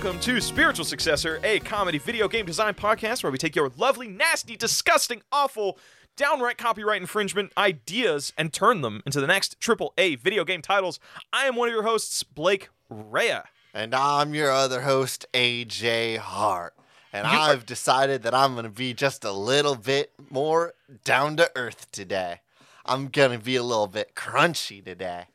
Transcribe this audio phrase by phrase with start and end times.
[0.00, 3.36] Hello, everybody, and welcome to Spiritual Successor, a comedy video game design podcast where we
[3.36, 5.78] take your lovely, nasty, disgusting, awful,
[6.16, 11.00] downright copyright infringement ideas and turn them into the next triple A video game titles.
[11.32, 13.40] I am one of your hosts, Blake Rea.
[13.74, 16.74] And I'm your other host, AJ Hart.
[17.12, 20.74] And You I've decided that I'm going to be just a little bit more
[21.04, 22.40] down to earth today.
[22.86, 25.26] I'm going to be a little bit crunchy today.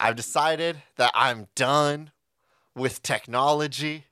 [0.00, 2.12] I've decided that I'm done
[2.76, 4.04] with technology.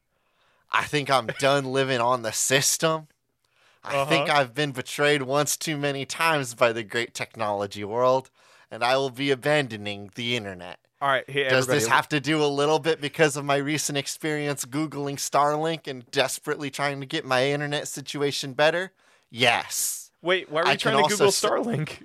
[0.72, 3.06] I think I'm done living on the system.
[3.84, 4.40] I think Uh-huh.
[4.40, 8.30] I've been betrayed once too many times by the great technology world,
[8.70, 10.78] and I will be abandoning the internet.
[11.02, 13.98] All right, hey, Does this have to do a little bit because of my recent
[13.98, 18.92] experience Googling Starlink and desperately trying to get my internet situation better?
[19.30, 20.10] Yes.
[20.22, 22.04] Wait, why are you trying to Google Starlink?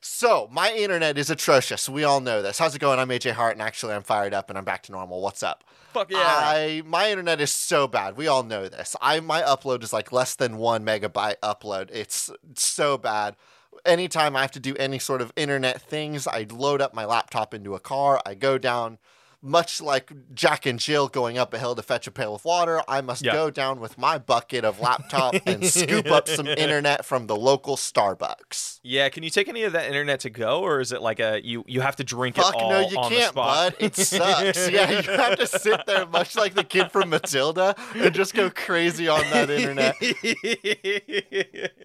[0.00, 1.88] So, my internet is atrocious.
[1.88, 2.58] We all know this.
[2.58, 3.00] How's it going?
[3.00, 5.20] I'm AJ Hart, and actually, I'm fired up and I'm back to normal.
[5.20, 5.64] What's up?
[5.92, 6.18] Fuck yeah.
[6.22, 8.16] I my internet is so bad.
[8.16, 8.94] We all know this.
[9.00, 11.90] I my upload is like less than one megabyte upload.
[11.90, 13.36] It's so bad.
[13.84, 17.54] Anytime I have to do any sort of internet things, I load up my laptop
[17.54, 18.20] into a car.
[18.26, 18.98] I go down,
[19.42, 22.82] much like Jack and Jill going up a hill to fetch a pail of water.
[22.86, 23.32] I must Yeah.
[23.32, 27.76] go down with my bucket of laptop and scoop up some internet from the local
[27.76, 28.80] Starbucks.
[28.82, 31.40] yeah, can you take any of that internet to go, or is it like a
[31.44, 33.72] you you have to drink Fuck it all no, you on the can't, spot?
[33.72, 33.82] bud.
[33.84, 34.68] It sucks.
[34.70, 38.50] yeah, you have to sit there, much like the kid from Matilda, and just go
[38.50, 39.96] crazy on that internet.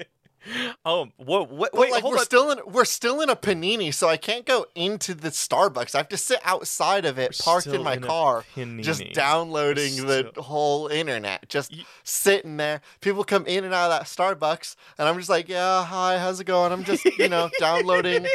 [0.86, 1.50] oh, what?
[1.52, 1.74] What?
[1.74, 2.24] Wait, like we're on.
[2.26, 5.96] still in we're still in a panini, so I can't go into the Starbucks.
[5.96, 8.44] I have to sit outside of it, We're parked in my in car,
[8.82, 12.82] just downloading the whole internet, just Y- sitting there.
[13.02, 16.40] People come in and out of that Starbucks, and I'm just like, yeah, hi, how's
[16.40, 16.72] it going?
[16.72, 18.28] I'm just you know downloading.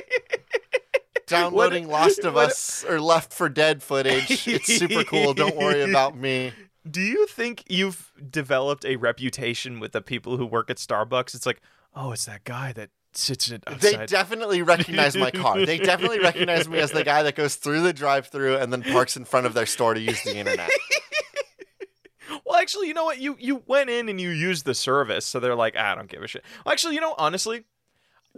[1.27, 4.49] Downloading Lost of what- Us or Left for Dead footage.
[4.49, 5.33] It's super cool.
[5.33, 6.53] Don't worry about me.
[6.91, 11.35] Do you think you've developed a reputation with the people who work at Starbucks?
[11.37, 11.61] It's like,
[11.95, 15.65] oh, it's that guy that sits in They definitely recognize my car.
[15.67, 19.17] They definitely recognize me as the guy that goes through the drive-through and then parks
[19.17, 20.71] in front of their store to use the internet.
[22.47, 23.19] well, actually, you know what?
[23.19, 26.09] You you went in and you used the service, so they're like, "Ah, I don't
[26.09, 26.45] give a shit.
[26.65, 27.65] Well, actually, you know, honestly,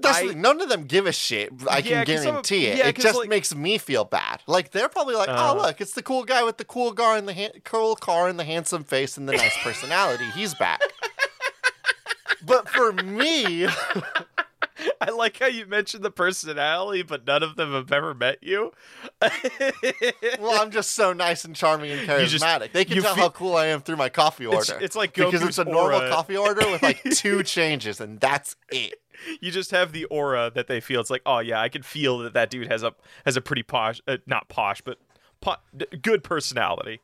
[0.02, 1.50] I- the- none of them give a shit.
[1.68, 2.78] I Yeah, can 'cause some of- guarantee it.
[2.78, 4.40] yeah, it just like- makes me feel bad.
[4.46, 5.52] Like they're probably like, Uh.
[5.54, 8.28] "Oh, look, it's the cool guy with the cool car and the ha- cool car
[8.28, 10.24] and the handsome face and the nice personality.
[10.34, 10.80] He's back."
[12.44, 13.66] but for me,
[15.00, 18.72] I like how you mentioned the personality, but none of them have ever met you.
[20.40, 22.72] well, I'm just so nice and charming and You just- charismatic.
[22.72, 24.78] they can tell feel- how cool I am through my coffee order.
[24.80, 26.10] it's like because it's a normal aura.
[26.10, 28.94] coffee order with like two changes, and that's it.
[29.40, 31.00] you just have the aura that they feel.
[31.00, 32.94] It's like, oh yeah, I can feel that that dude has a
[33.24, 34.98] has a pretty posh, uh, not posh, but
[35.40, 35.56] po-
[36.00, 37.00] good personality.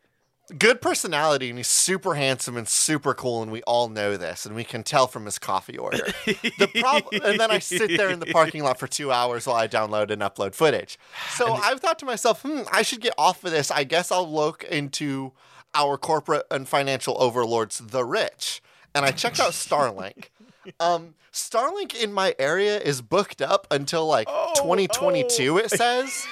[0.56, 4.54] Good personality, and he's super handsome and super cool, and we all know this, and
[4.54, 6.06] we can tell from his coffee order.
[6.24, 9.56] The problem, and then I sit there in the parking lot for two hours while
[9.56, 10.98] I download and upload footage.
[11.34, 13.70] So I've thought to myself, hmm, I should get off of this.
[13.70, 15.32] I guess I'll look into
[15.74, 18.62] our corporate and financial overlords, the rich,
[18.94, 20.30] and I checked out Starlink.
[20.80, 25.56] Um, Starlink in my area is booked up until like Oh, 2022.
[25.56, 26.26] It says.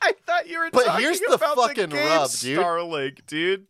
[0.02, 0.70] I thought you were.
[0.70, 2.58] But talking here's the about fucking game rub, dude.
[2.58, 3.66] Starlink, dude.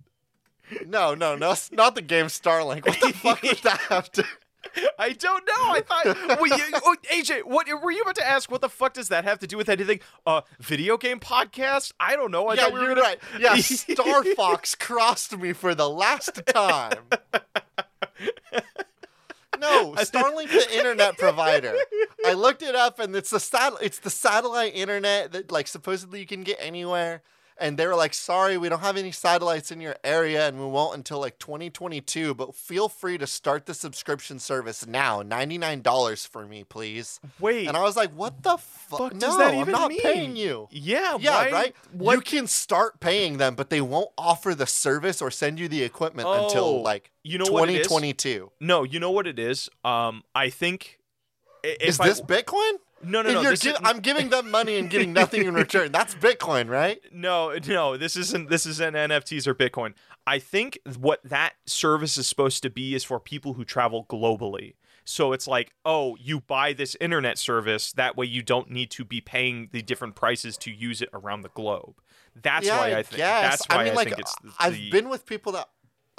[0.87, 2.87] No, no, no, it's not the game Starlink.
[2.87, 4.25] What the fuck would that have to?
[4.99, 5.73] I don't know.
[5.73, 6.41] I thought.
[6.41, 8.51] Well, you, oh, AJ, what were you about to ask?
[8.51, 10.01] What the fuck does that have to do with anything?
[10.27, 11.93] Uh, video game podcast?
[11.99, 12.49] I don't know.
[12.49, 13.07] I yeah, thought we were you're gonna.
[13.07, 13.19] right.
[13.39, 17.05] Yeah, Star Fox crossed me for the last time.
[19.61, 21.77] No, Starlink, the internet provider.
[22.27, 26.21] I looked it up, and it's the sat- It's the satellite internet that, like, supposedly
[26.21, 27.23] you can get anywhere.
[27.61, 30.67] And they were like, "Sorry, we don't have any satellites in your area, and we
[30.67, 32.35] won't until like 2022.
[32.35, 35.23] But feel free to start the subscription service now.
[35.23, 37.69] Ninety nine dollars for me, please." Wait.
[37.69, 40.01] And I was like, "What the fu- fuck No, does that even I'm not mean?
[40.01, 41.19] paying you." yeah.
[41.21, 41.77] Yeah, why- right.
[41.93, 42.15] What?
[42.15, 45.83] You can start paying them, but they won't offer the service or send you the
[45.83, 47.87] equipment Oh, until like you know what it is?
[47.89, 48.51] 2022.
[48.61, 49.69] No, you know what it is.
[49.85, 50.97] Um, I think.
[51.63, 52.73] Is I- this Bitcoin?
[53.03, 53.41] No, no, no.
[53.43, 55.93] you're gi- is, I'm giving them money and getting nothing in return.
[55.93, 57.01] That's Bitcoin, right?
[57.13, 59.95] No, no, this isn't this isn't NFTs or Bitcoin.
[60.27, 64.75] I think what that service is supposed to be is for people who travel globally.
[65.05, 69.05] So it's like, oh, you buy this internet service that way you don't need to
[69.05, 71.95] be paying the different prices to use it around the globe.
[72.41, 73.51] That's yeah, why I, I think guess.
[73.51, 75.69] that's why I, I mean, like, think it's the, I've the- been with people that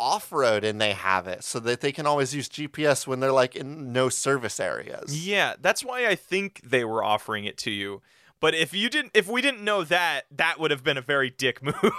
[0.01, 3.55] off-road and they have it so that they can always use GPS when they're like
[3.55, 5.25] in no service areas.
[5.25, 8.01] Yeah, that's why I think they were offering it to you.
[8.39, 11.29] But if you didn't if we didn't know that, that would have been a very
[11.29, 11.75] dick move.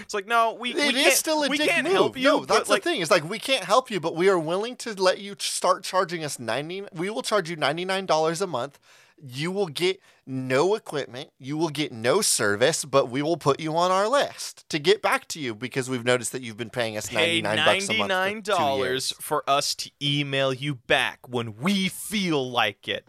[0.00, 1.92] it's like no, we It we is can't, still a we dick can't move.
[1.92, 2.24] help you.
[2.24, 3.02] no, that's like, the thing.
[3.02, 6.24] It's like we can't help you, but we are willing to let you start charging
[6.24, 6.84] us ninety.
[6.92, 8.78] We will charge you ninety nine dollars a month.
[9.26, 11.30] You will get no equipment.
[11.38, 15.00] You will get no service, but we will put you on our list to get
[15.00, 17.88] back to you because we've noticed that you've been paying us Pay ninety nine bucks
[17.88, 18.10] a month.
[18.46, 23.06] for dollars for us to email you back when we feel like it.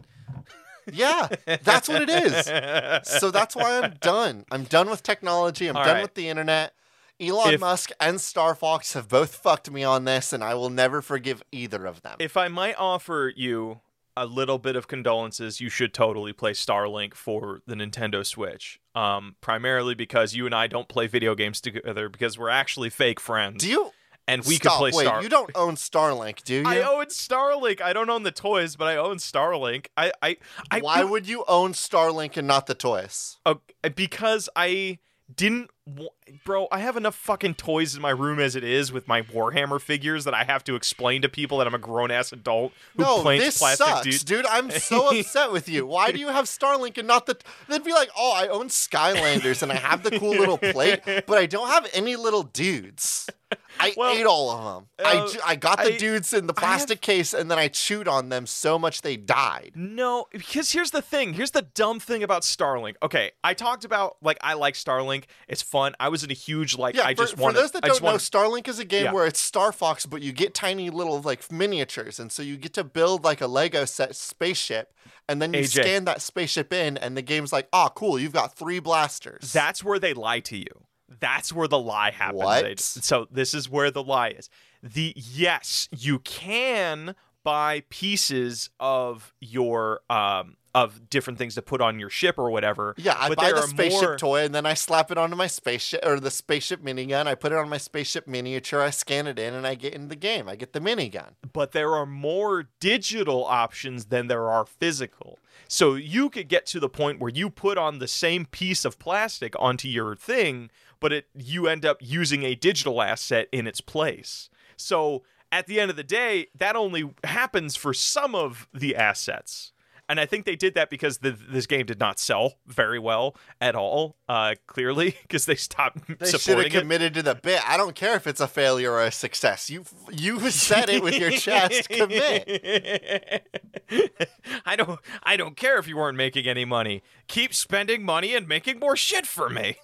[0.90, 1.28] Yeah,
[1.64, 2.46] that's what it is.
[3.20, 4.44] So that's why I'm done.
[4.50, 5.66] I'm done with technology.
[5.68, 6.02] I'm All done right.
[6.02, 6.72] with the internet.
[7.20, 10.70] Elon If- Musk and Star Fox have both fucked me on this, and I will
[10.70, 12.16] never forgive either of them.
[12.20, 13.80] If I might offer you
[14.16, 18.80] a little bit of condolences, you should totally play Starlink for the Nintendo Switch.
[18.94, 23.20] Um, primarily because you and I don't play video games together because we're actually fake
[23.20, 23.90] friends, Do you?
[24.26, 25.22] and we Stop, can play Wait, Star.
[25.22, 26.66] you don't own Starlink, do you?
[26.66, 27.80] I own Starlink.
[27.82, 29.88] I don't own the toys, but I own Starlink.
[29.96, 30.36] I, I,
[30.70, 33.36] I Why would you own Starlink and not the toys?
[33.44, 33.54] uh,
[33.94, 34.98] because I
[35.34, 36.08] didn't, wa-
[36.44, 36.68] bro.
[36.70, 40.24] I have enough fucking toys in my room as it is with my Warhammer figures
[40.24, 43.22] that I have to explain to people that I'm a grown ass adult who no,
[43.22, 44.24] plants this plastic sucks, dudes.
[44.24, 44.46] dude.
[44.46, 45.86] I'm so upset with you.
[45.86, 47.36] Why do you have Starlink and not the?
[47.68, 51.38] They'd be like, oh, I own Skylanders and I have the cool little plate, but
[51.38, 53.28] I don't have any little dudes.
[53.78, 54.88] I Well, ate all of them.
[55.06, 57.50] I, uh, ju- I got the I- dudes in the I have- plastic case and
[57.50, 59.72] then I chewed on them so much they died.
[59.74, 61.34] No, because here's the thing.
[61.34, 62.94] Here's the dumb thing about Starlink.
[63.02, 65.24] Okay, I talked about like I like Starlink.
[65.48, 65.94] It's fun.
[66.00, 68.00] I was in a huge like Yeah, I for, just for those that I just
[68.00, 69.12] don't know, want Starlink is a game Yeah.
[69.12, 72.72] where it's Star Fox, but you get tiny little like miniatures, and so you get
[72.74, 74.92] to build like a Lego set spaceship,
[75.28, 75.82] and then you AJ.
[75.82, 79.52] scan that spaceship in, and the game's like, ah, cool, you've got three blasters.
[79.52, 80.85] That's where they lie to you.
[81.08, 82.42] That's where the lie happens.
[82.42, 82.80] What?
[82.80, 84.48] So this is where the lie is.
[84.82, 91.98] The yes, you can buy pieces of your um of different things to put on
[91.98, 92.94] your ship or whatever.
[92.98, 95.46] yeah, I but buy the spaceship more- toy, and then I slap it onto my
[95.46, 97.26] spaceship or the spaceship minigun.
[97.26, 98.82] I put it on my spaceship miniature.
[98.82, 100.50] I scan it in, and I get in the game.
[100.50, 101.30] I get the minigun.
[101.50, 105.38] but there are more digital options than there are physical.
[105.66, 108.98] So you could get to the point where you put on the same piece of
[108.98, 110.70] plastic onto your thing,
[111.00, 114.48] but it you end up using a digital asset in its place.
[114.76, 115.22] So
[115.52, 119.72] at the end of the day, that only happens for some of the assets.
[120.08, 123.34] And I think they did that because the, this game did not sell very well
[123.60, 126.78] at all, uh, clearly, because they stopped They should have supporting it.
[126.78, 127.60] committed to the bit.
[127.68, 129.68] I don't care if it's a failure or a success.
[129.68, 131.88] You you said it with your chest.
[131.88, 133.42] Commit.
[134.64, 137.02] I don't I don't care if you weren't making any money.
[137.26, 139.76] Keep spending money and making more shit for me.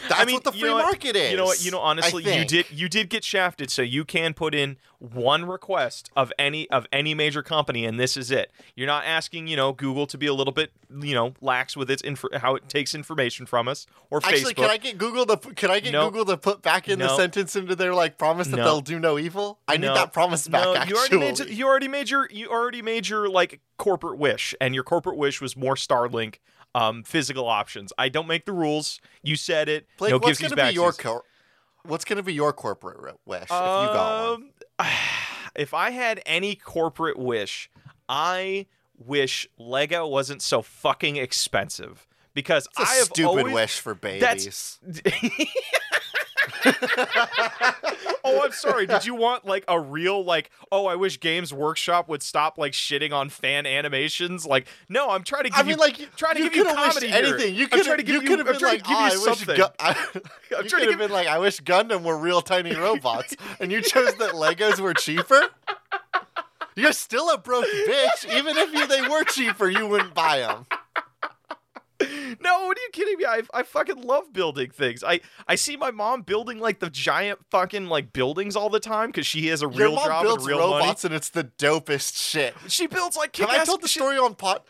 [0.09, 1.31] That's I mean, what the you free know market is.
[1.31, 1.65] You know what?
[1.65, 5.47] You know honestly, you did you did get shafted, so you can put in one
[5.47, 8.51] request of any of any major company, and this is it.
[8.75, 11.91] You're not asking, you know, Google to be a little bit, you know, lax with
[11.91, 14.57] its inf- how it takes information from us, or Actually, Facebook.
[14.57, 16.11] can I get Google to can I get No.
[16.11, 18.65] Google to put back in the sentence into their like promise that No.
[18.65, 19.61] they'll do no evil?
[19.67, 20.63] I need that promise back.
[20.63, 24.55] no, you already made you already made your you already made your like corporate wish,
[24.61, 26.37] and your corporate wish was more Starlink.
[26.77, 27.93] Um, physical options.
[27.97, 29.01] I don't make the rules.
[29.23, 29.87] You said it.
[29.97, 31.25] Blake, no what's gonna be your cor-
[31.85, 34.51] What's gonna be your corporate wish if you got one?
[34.79, 34.87] Um,
[35.55, 37.71] if I had any corporate wish,
[38.09, 38.67] I
[38.99, 43.55] wish Lego wasn't so fucking expensive because a I have stupid always...
[43.55, 44.79] wish for babies.
[44.83, 45.07] That's-
[48.25, 48.87] oh, I'm sorry.
[48.87, 50.51] Did you want like a real like?
[50.73, 54.47] Oh, I wish Games Workshop would stop like shitting on fan animations.
[54.47, 55.67] Like, no, I'm trying to give I you.
[55.69, 57.55] mean, like, trying to you give you comedy anything.
[57.55, 59.11] You could trying to have give you you- could have been like, "Oh, you I
[59.11, 59.91] wish something." Gu- I,
[60.57, 63.71] I'm you trying to give- been like, I wish Gundam were real tiny robots, and
[63.71, 65.43] you chose that Legos were cheaper.
[66.75, 68.37] You're still a broke bitch.
[68.37, 70.67] Even if you, they were cheaper, you wouldn't buy them.
[72.41, 73.25] No, what are you kidding me?
[73.25, 75.03] I, I fucking love building things.
[75.03, 79.09] I, I see my mom building like the giant fucking like buildings all the time
[79.11, 81.45] because she has a Your real mom job builds and real robots, and it's the
[81.45, 82.55] dopest shit.
[82.69, 84.67] She builds like Have I told the shit- story on pot?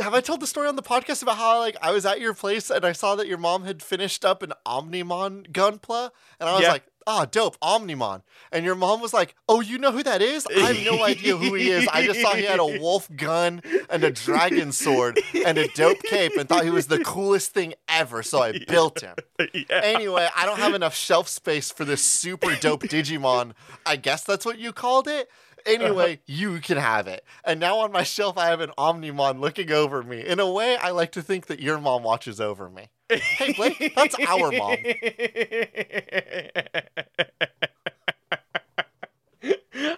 [0.00, 2.32] Have I told the story on the podcast about how like I was at your
[2.32, 6.52] place and I saw that your mom had finished up an Omnimon Gunpla, and I
[6.54, 6.72] was Yeah.
[6.72, 10.46] like, "Ah, dope, Omnimon." And your mom was like, "Oh, you know who that is?
[10.46, 11.86] I have no idea who he is.
[11.88, 16.02] I just saw he had a wolf gun and a dragon sword and a dope
[16.02, 18.22] cape, and thought he was the coolest thing ever.
[18.22, 19.16] So I built him."
[19.54, 19.80] yeah.
[19.82, 23.52] Anyway, I don't have enough shelf space for this super dope Digimon.
[23.86, 25.28] I guess that's what you called it.
[25.66, 27.24] Anyway, you can have it.
[27.44, 30.24] And now on my shelf, I have an Omnimon looking over me.
[30.26, 32.88] In a way, I like to think that your mom watches over me.
[33.18, 34.76] Hey, Blake, that's our mom.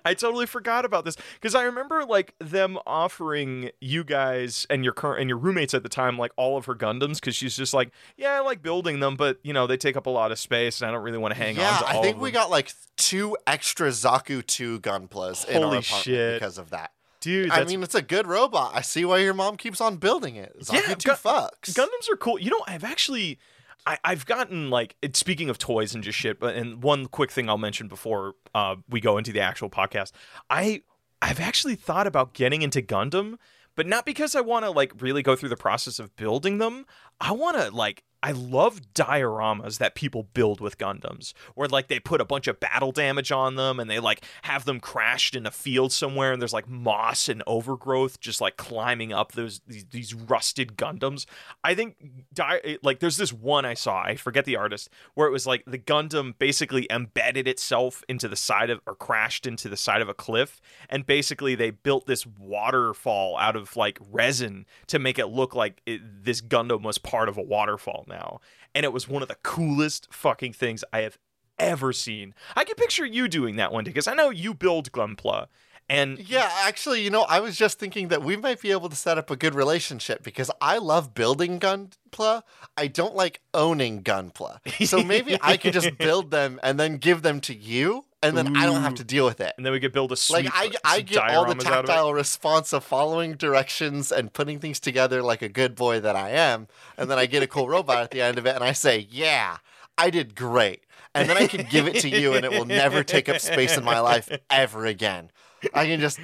[0.04, 4.92] I totally forgot about this because I remember like them offering you guys and your
[4.92, 7.75] current and your roommates at the time like all of her Gundams because she's just
[7.75, 10.38] like, yeah, I like building them, but you know they take up a lot of
[10.38, 12.31] space and I don't really want to hang yeah, on to all I think we
[12.31, 16.35] got like two extra Zaku 2 Gunplas in our Holy apartment shit.
[16.35, 16.92] because of that.
[17.22, 18.72] Dude, I mean, it's a good robot.
[18.74, 20.58] I see why your mom keeps on building it.
[20.60, 21.72] Zaku Yeah, 2 Gun- fucks.
[21.72, 22.36] Gundams are cool.
[22.36, 23.38] You know, I've actually,
[23.86, 26.40] I, I've gotten like, it, speaking of toys and just shit.
[26.40, 30.10] But and one quick thing I'll mention before uh, we go into the actual podcast,
[30.50, 30.82] I,
[31.22, 33.36] I've actually thought about getting into Gundam,
[33.76, 36.86] but not because I want to like really go through the process of building them.
[37.20, 38.02] I want to like.
[38.22, 42.60] I love dioramas that people build with Gundams, where like they put a bunch of
[42.60, 46.40] battle damage on them and they like have them crashed in a field somewhere and
[46.40, 51.26] there's like moss and overgrowth just like climbing up those these, these rusted Gundams.
[51.64, 51.96] I think
[52.32, 55.64] di- like there's this one I saw, I forget the artist, where it was like
[55.66, 60.08] the Gundam basically embedded itself into the side of or crashed into the side of
[60.08, 65.26] a cliff and basically they built this waterfall out of like resin to make it
[65.26, 68.40] look like it, this Gundam was part of a waterfall now.
[68.75, 71.19] And it was one of the coolest fucking things I have
[71.59, 72.35] ever seen.
[72.54, 75.47] I can picture you doing that one day because I know you build Gunpla.
[75.88, 78.97] And Yeah, actually, you know, I was just thinking that we might be able to
[78.97, 82.42] set up a good relationship because I love building Gunpla.
[82.76, 84.87] I don't like owning Gunpla.
[84.87, 88.56] So maybe I could just build them and then give them to you, and then
[88.56, 89.52] I don't have to deal with it.
[89.56, 91.64] and then we could build a sweet Like I, I get all the out of
[91.64, 96.30] tactile response of following directions and putting things together like a good boy that I
[96.30, 98.72] am, and then I get a cool robot at the end of it, and I
[98.72, 99.58] say, "Yeah,
[99.98, 103.02] I did great," and then I can give it to you, and it will never
[103.02, 105.30] take up space in my life ever again.
[105.74, 106.18] I can just,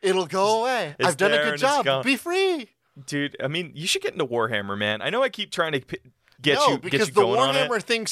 [0.00, 0.94] it'll go away.
[0.98, 2.04] It's I've done a good job.
[2.04, 2.70] Be free.
[3.06, 5.02] Dude, I mean, you should get into Warhammer, man.
[5.02, 5.98] I know I keep trying to p-
[6.42, 7.68] get no, you because get you the going on it.
[7.70, 8.02] Warhammer thing,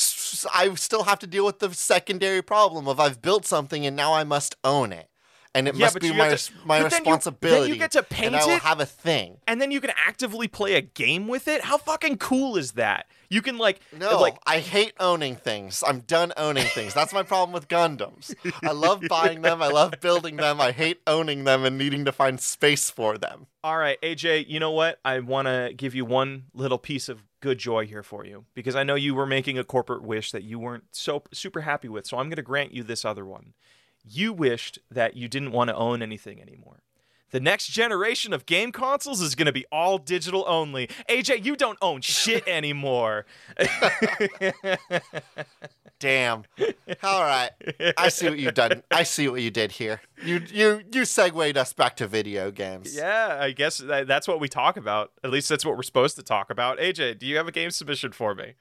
[0.55, 4.13] I still have to deal with the secondary problem of I've built something and now
[4.15, 5.09] I must own it,
[5.55, 8.03] and it Yeah, must be my to- my but then you- then you get to
[8.03, 8.63] paint and I will it?
[8.63, 9.39] have a thing.
[9.47, 11.63] and then you can actively play a game with it.
[11.65, 13.07] How fucking cool is that?
[13.29, 15.83] You can like No, like I hate owning things.
[15.85, 16.95] I'm done owning things.
[16.95, 18.33] That's my problem with Gundams.
[18.63, 19.61] I love buying them.
[19.63, 20.61] I love building them.
[20.61, 23.47] I hate owning them and needing to find space for them.
[23.65, 25.01] All right, AJ, you know what?
[25.05, 28.75] I want to give you one little piece of good joy here for you because
[28.75, 32.05] I know you were making a corporate wish that you weren't so super happy with.
[32.05, 33.53] So I'm going to grant you this other one.
[34.05, 36.83] You wished that you didn't want to own anything anymore.
[37.31, 40.89] The next generation of game consoles is going to be all digital only.
[41.09, 43.27] AJ, you don't own shit anymore.
[45.99, 46.45] Damn.
[47.03, 47.51] All right.
[47.97, 48.83] I see what you've done.
[48.91, 50.01] I see what you did here.
[50.23, 52.95] You you you segued us back to video games.
[52.95, 55.13] yeah, I guess that, that's what we talk about.
[55.25, 56.79] At least that's what we're supposed to talk about.
[56.79, 58.55] AJ, do you have a game submission for me?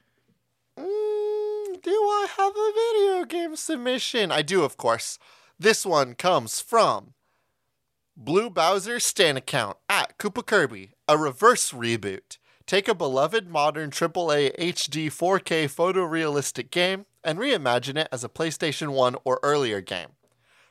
[0.78, 4.32] Mm, do I have a video game submission?
[4.32, 5.18] I do, of course.
[5.58, 7.14] This one comes from
[8.16, 12.38] Blue Bowser Stan account at Koopa Kirby, a reverse reboot.
[12.66, 18.90] Take a beloved modern AAA HD 4K photorealistic game and reimagine it as a PlayStation
[18.90, 20.10] 1 or earlier game.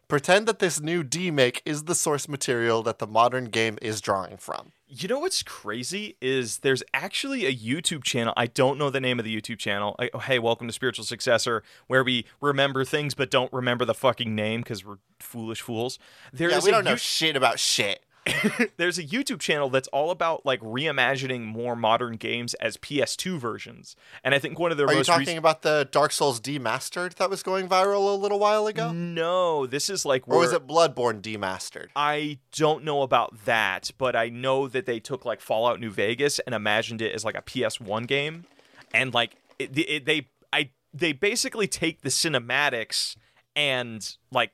[0.08, 4.38] Pretend that this new D-make is the source material that the modern game is drawing
[4.38, 4.72] from.
[4.88, 8.32] You know what's crazy is there's actually a YouTube channel.
[8.38, 9.96] I don't know the name of the YouTube channel.
[9.98, 13.96] I, oh, hey, welcome to Spiritual Successor, where we remember things but don't remember the
[13.96, 15.98] fucking name because we're foolish fools.
[16.32, 18.05] There yeah, is we don't know shit about shit.
[18.78, 23.96] there's a YouTube channel that's all about like reimagining more modern games as PS2 versions,
[24.24, 26.40] and I think one of their Are you most talking rec- about the Dark Souls
[26.40, 28.92] Demastered that was going viral a little while ago?
[28.92, 31.90] no, this is like Or was it Bloodborne Demastered?
[31.96, 36.40] I don't know about that, but I know that they took like Fallout New Vegas
[36.40, 38.46] and imagined it as like a PS1 game,
[38.94, 43.16] and like it, it, they I they basically take the cinematics
[43.56, 44.52] and like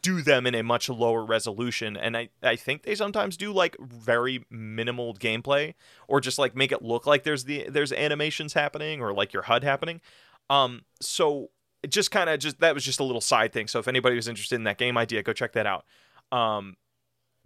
[0.00, 3.76] do them in a much lower resolution and I, I think they sometimes do like
[3.80, 5.74] very minimal gameplay
[6.08, 9.42] or just like make it look like there's the there's animations happening or like your
[9.42, 10.00] HUD happening.
[10.48, 11.50] Um so
[11.82, 13.66] it just kind of just that was just a little side thing.
[13.68, 15.84] So if anybody was interested in that game idea go check that out.
[16.30, 16.76] Um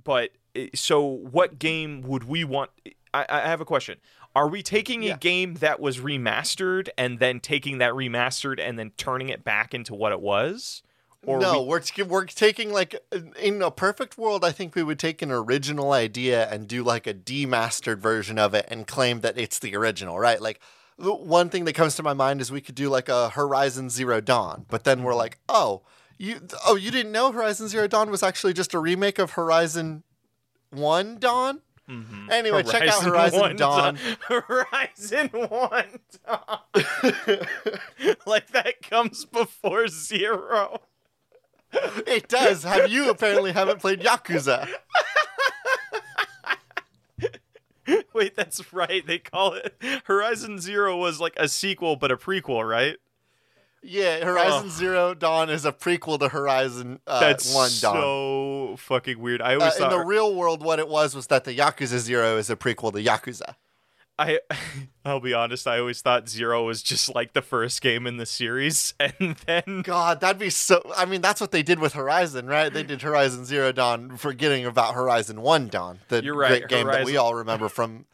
[0.04, 2.70] but eh, so what game would we want
[3.12, 3.98] I, I have a question.
[4.34, 5.14] Are we taking Yeah.
[5.14, 9.72] a game that was remastered and then taking that remastered and then turning it back
[9.72, 10.82] into what it was
[11.24, 12.94] or no, we- we're t- we're taking like
[13.40, 14.44] in a perfect world.
[14.44, 18.54] I think we would take an original idea and do like a demastered version of
[18.54, 20.40] it and claim that it's the original, right?
[20.40, 20.60] Like
[20.98, 23.90] the one thing that comes to my mind is we could do like a Horizon
[23.90, 25.82] Zero Dawn, but then we're like, oh,
[26.18, 30.02] you oh you didn't know Horizon Zero Dawn was actually just a remake of Horizon
[30.70, 31.60] One Dawn.
[31.88, 32.30] Mhm.
[32.32, 33.98] Anyway, check out Horizon One Dawn.
[34.28, 36.58] Horizon One Dawn.
[38.26, 40.80] like that comes before zero.
[41.72, 42.62] It does.
[42.62, 44.68] Have you apparently haven't played Yakuza?
[48.12, 49.06] Wait, that's right.
[49.06, 52.96] They call it Horizon Zero was like a sequel, but a prequel, right?
[53.82, 54.68] Yeah, Horizon Oh.
[54.70, 57.94] Zero Dawn is a prequel to Horizon uh, That's One Dawn.
[57.96, 59.40] so fucking weird.
[59.40, 62.36] I Uh, always in the real world, what it was was that the Yakuza Zero
[62.38, 63.54] is a prequel to Yakuza.
[64.18, 64.40] I
[65.04, 68.26] I'll be honest, I always thought Zero was just like the first game in the
[68.26, 70.82] series and then God, that'd be so.
[70.96, 72.72] I mean, that's what they did with Horizon, right?
[72.72, 76.86] They did Horizon Zero Dawn, forgetting about Horizon One Dawn, the You're right, great game
[76.86, 78.06] that we all remember from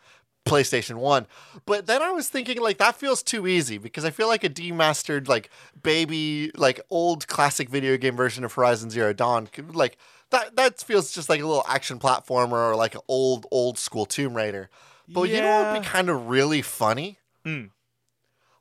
[0.44, 1.26] PlayStation One.
[1.66, 4.50] But then I was thinking, like, that feels too easy because I feel like a
[4.50, 5.50] demastered, like,
[5.82, 9.98] baby, like, old classic video game version of Horizon Zero Dawn, could, like,
[10.32, 14.04] that that feels just like a little action platformer or like an old old school
[14.04, 14.68] Tomb Raider.
[15.08, 17.18] But you know what would be kind of really funny?
[17.44, 17.70] Mm.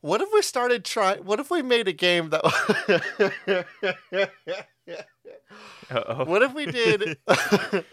[0.02, 1.24] What if we started trying?
[1.24, 2.42] What if we made a game that?
[5.92, 6.26] Uh-oh.
[6.26, 7.18] what if we did?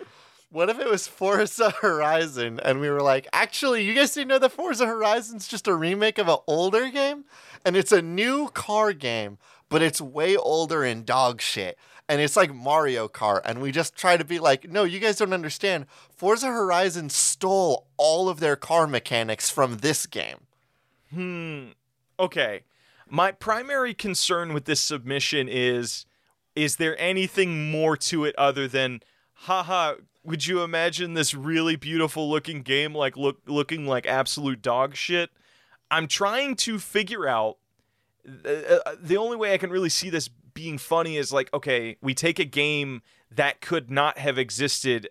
[0.50, 4.38] what if it was Forza Horizon and we were like, actually, you guys didn't know
[4.38, 7.24] that Forza Horizon's just a remake of an older game,
[7.64, 9.38] and it's a new car game,
[9.68, 11.76] but it's way older and dog shit.
[12.08, 15.18] And it's like Mario Kart, and we just try to be like, no, you guys
[15.18, 15.86] don't understand.
[16.08, 20.46] Forza Horizon stole all of their car mechanics from this game.
[21.12, 21.68] Hmm.
[22.18, 22.62] Okay.
[23.08, 26.06] My primary concern with this submission is
[26.54, 29.00] is there anything more to it other than
[29.32, 34.94] haha would you imagine this really beautiful looking game like look looking like absolute dog
[34.94, 35.30] shit?
[35.90, 37.56] I'm trying to figure out
[38.44, 41.96] uh, uh, the only way I can really see this being funny is like okay,
[42.02, 45.08] we take a game that could not have existed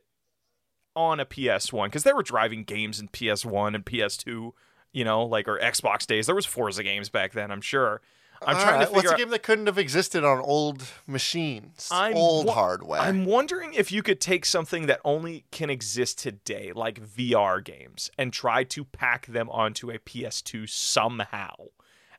[0.96, 4.52] on a PS1 because there were driving games in PS1 and PS2
[4.94, 6.26] you know, like or Xbox days.
[6.26, 8.02] There was Forza games back then, I'm sure.
[8.42, 9.18] I'm All trying right, to What's figure a out.
[9.20, 13.00] game that couldn't have existed on old machines, I'm old wa- hardware?
[13.02, 18.10] I'm wondering if you could take something that only can exist today, like VR games,
[18.18, 21.56] and try to pack them onto a PS2 somehow.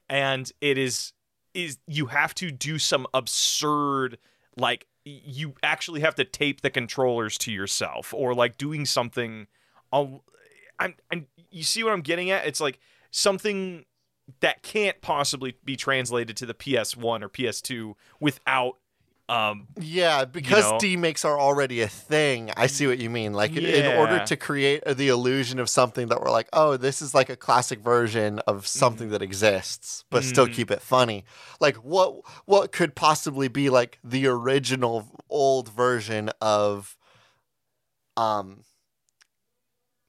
[0.09, 1.13] And it is
[1.59, 4.19] is you have to do some absurd
[4.57, 9.49] like you actually have to tape the controllers to yourself or like doing something
[9.93, 10.23] I'll,
[10.79, 12.47] I'm, I'm you see what I'm getting at?
[12.47, 12.79] It's like
[13.11, 13.87] something
[14.41, 18.77] that can't possibly be translated to the PS1 or PS2 without
[19.29, 20.79] um Yeah, because know?
[20.79, 22.51] demakes are already a thing.
[22.57, 23.33] I see what you mean.
[23.35, 27.03] Like in- in order to create the illusion of something that we're like, oh, this
[27.03, 30.55] is like a classic version of something that exists, but still Mhm.
[30.55, 31.25] keep it funny.
[31.61, 36.97] Like what what could possibly be like the original old version of
[38.17, 38.65] um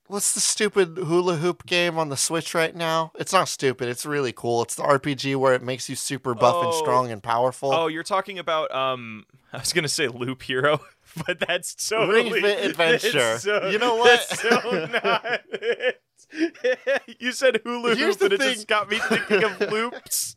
[0.09, 3.11] What's the stupid hula hoop game on the Switch right now?
[3.19, 3.87] It's not stupid.
[3.89, 4.63] It's really cool.
[4.63, 6.71] It's the RPG where it makes you super buff and Oh.
[6.71, 7.71] strong and powerful.
[7.71, 10.81] Oh, you're talking about um I was gonna say Loop Hero,
[11.27, 13.37] but that's so Ring Fit Adventure.
[13.37, 14.27] so, You know what?
[14.27, 16.01] That's so not it.
[17.19, 20.35] you said hula Here's hoop, the and it just got me thinking of loops.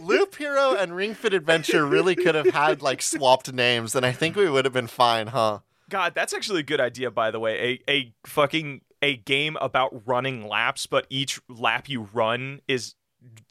[0.00, 4.10] Loop Hero and Ring Fit Adventure really could have had like swapped names, and I
[4.10, 5.60] think we would have been fine, huh?
[5.88, 7.80] God, that's actually a good idea, by the way.
[7.88, 12.94] A a fucking a game about running laps, but each lap you run is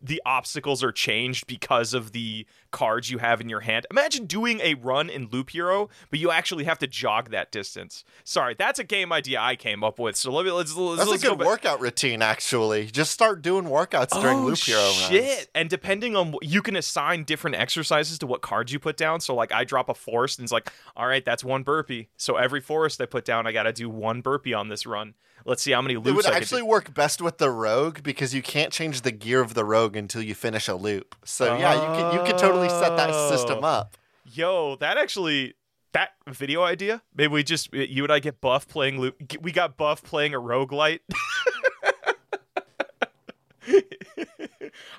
[0.02, 3.88] the obstacles are changed because of the cards you have in your hand.
[3.90, 8.04] Imagine doing a run in Loop Hero, but you actually have to jog that distance.
[8.26, 10.18] Sorry, that's a game idea I came up with.
[10.18, 11.48] So let me let's, let's, That's let's a good back.
[11.48, 12.88] workout routine, actually.
[12.88, 14.96] Just start doing workouts during oh, Loop Hero runs.
[15.08, 15.50] shit!
[15.56, 19.22] And depending on what, you can assign different exercises to what cards you put down.
[19.22, 22.10] So like I drop a forest, and it's like, all right, that's one burpee.
[22.18, 25.14] So every forest I put down, I got to do one burpee on this run.
[25.48, 28.34] Let's see how many loops It would I actually work best with the Rogue because
[28.34, 31.16] you can't change the gear of the Rogue until you finish a loop.
[31.24, 33.98] So yeah, you can you can totally set that system up.
[34.26, 35.54] Yo, that actually
[35.94, 37.02] that video idea.
[37.16, 39.16] Maybe we just you and I get buff playing loop.
[39.42, 41.00] We got buff playing a roguelite.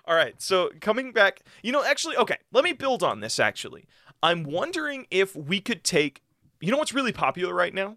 [0.07, 3.39] All right, so coming back, you know, actually, okay, let me build on this.
[3.39, 3.87] Actually,
[4.23, 6.23] I'm wondering if we could take,
[6.61, 7.97] you know, what's really popular right now,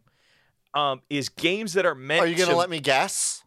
[0.74, 2.22] um, is games that are meant.
[2.22, 3.44] Are you gonna to, let me guess,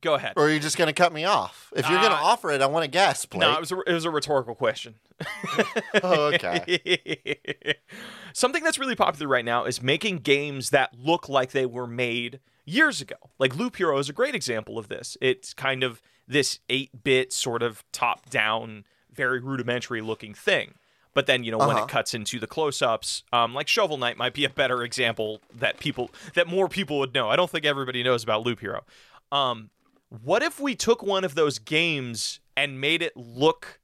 [0.00, 0.34] go ahead?
[0.36, 1.72] or are you just gonna cut me off?
[1.76, 3.24] If you're gonna Uh, offer it, I want to guess.
[3.26, 3.40] Blake.
[3.40, 4.94] No, it was a, it was a rhetorical question.
[6.02, 7.74] Oh, okay.
[8.32, 12.40] Something that's really popular right now is making games that look like they were made
[12.64, 13.16] years ago.
[13.38, 15.16] Like Loop Hero is a great example of this.
[15.20, 20.74] It's kind of this 8-bit sort of top-down, very rudimentary looking thing.
[21.14, 21.84] But then, you know, when Uh-huh.
[21.84, 25.78] it cuts into the close-ups, um, like Shovel Knight might be a better example that
[25.78, 27.28] people that more people would know.
[27.28, 28.84] I don't think everybody knows about Loop Hero.
[29.32, 29.70] Um,
[30.08, 33.80] what if we took one of those games and made it look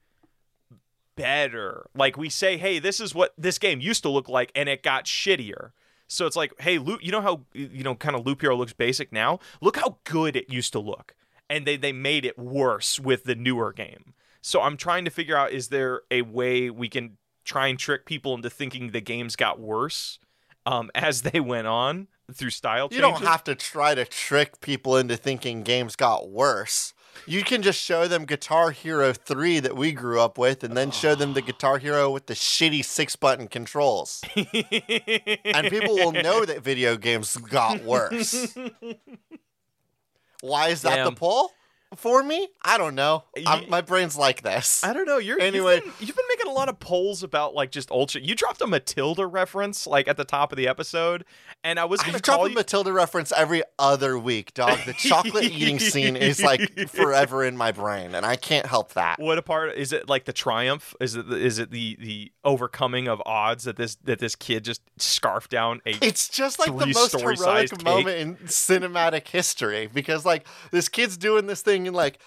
[1.17, 1.87] better.
[1.95, 4.83] Like we say, hey, this is what this game used to look like, and it
[4.83, 5.71] got shittier.
[6.07, 8.73] So it's like, hey, Loop, you know how you know kind of Loop Hero looks
[8.73, 9.39] basic now?
[9.61, 11.15] Look how good it used to look,
[11.49, 14.15] and they they made it worse with the newer game.
[14.43, 18.07] So I'm trying to figure out is there a way we can try and trick
[18.07, 20.19] people into thinking the games got worse
[20.67, 24.97] um, as they went on through style You don't have to try to trick people
[24.97, 26.95] into thinking games got worse.
[27.27, 30.91] You can just show them Guitar Hero 3 that we grew up with and then
[30.91, 34.23] show them the Guitar Hero with the shitty six button controls.
[34.35, 38.57] and people will know that video games got worse.
[40.41, 41.07] Why is that Damn.
[41.07, 41.53] the poll
[41.97, 42.49] for me?
[42.63, 43.25] I don't know.
[43.47, 44.85] I'm, my brain's like this.
[44.85, 45.19] I don't know.
[45.19, 45.77] You're Anyway.
[45.77, 46.24] You've been, you've been making a
[46.55, 48.23] lot of polls about like just old shit.
[48.23, 51.25] You dropped a Matilda reference like at the top of the episode,
[51.63, 52.55] and I was gonna drop call a you.
[52.55, 54.79] Matilda reference every other week, dog.
[54.87, 59.19] The chocolate eating scene is like forever in my brain, and I can't help that.
[59.19, 60.95] what a part is it like the triumph?
[61.01, 64.65] Is it the, is it the the overcoming of odds that this that this kid
[64.65, 70.25] just scarfed down a It's just like the most heroic moment in cinematic history because,
[70.25, 72.19] like, this kid's doing this thing and, like,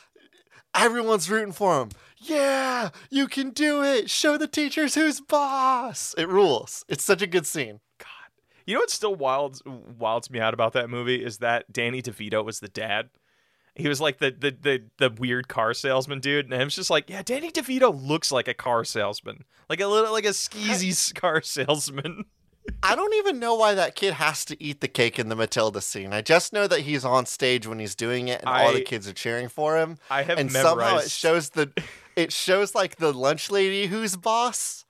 [0.76, 1.90] everyone's rooting for him.
[2.18, 4.10] Yeah, you can do it.
[4.10, 6.16] Show the teachers who's boss.
[6.18, 6.84] It rules.
[6.88, 7.80] It's such a good scene.
[8.00, 8.08] God.
[8.66, 12.44] You know what still wilds wilds me out about that movie is that Danny DeVito
[12.44, 13.10] was the dad.
[13.76, 16.90] He was like the the the, the weird car salesman dude, and I was just
[16.90, 21.14] like, yeah, Danny DeVito looks like a car salesman, like a little like a skeezy
[21.14, 22.26] car salesman.
[22.84, 25.82] I don't even know why that kid has to eat the cake in the Matilda
[25.82, 26.14] scene.
[26.14, 29.08] I just know that he's on stage when he's doing it and all the kids
[29.08, 29.98] are cheering for him.
[30.10, 30.80] I have and memorized.
[30.80, 31.72] somehow it shows the
[32.16, 34.86] it shows like the lunch lady who's boss.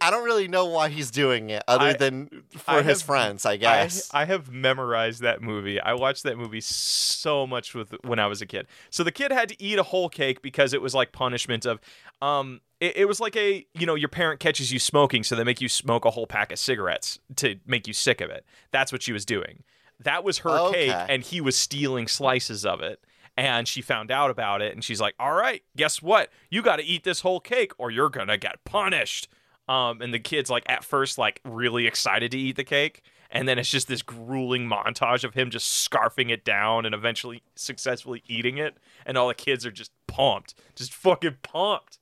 [0.00, 3.06] I don't really know why he's doing it other I- than for I his have-
[3.06, 4.08] friends, I I, guess.
[4.14, 5.80] I have memorized that movie.
[5.80, 8.68] I watched that movie so much with when I was a kid.
[8.90, 11.80] So the kid had to eat a whole cake because it was like punishment of
[12.22, 15.44] um it, it was like a you know your parent catches you smoking so they
[15.44, 18.44] make you smoke a whole pack of cigarettes to make you sick of it.
[18.70, 19.62] That's what she was doing.
[20.02, 23.04] That was her cake and he was stealing slices of it.
[23.36, 26.30] And she found out about it and she's like, "All right, guess what?
[26.50, 29.28] You got to eat this whole cake or you're going to get punished."
[29.68, 33.46] Um, and the kid's like at first like really excited to eat the cake, and
[33.46, 38.24] then it's just this grueling montage of him just scarfing it down and eventually successfully
[38.26, 41.99] eating it, and all the kids are just pumped, just fucking pumped.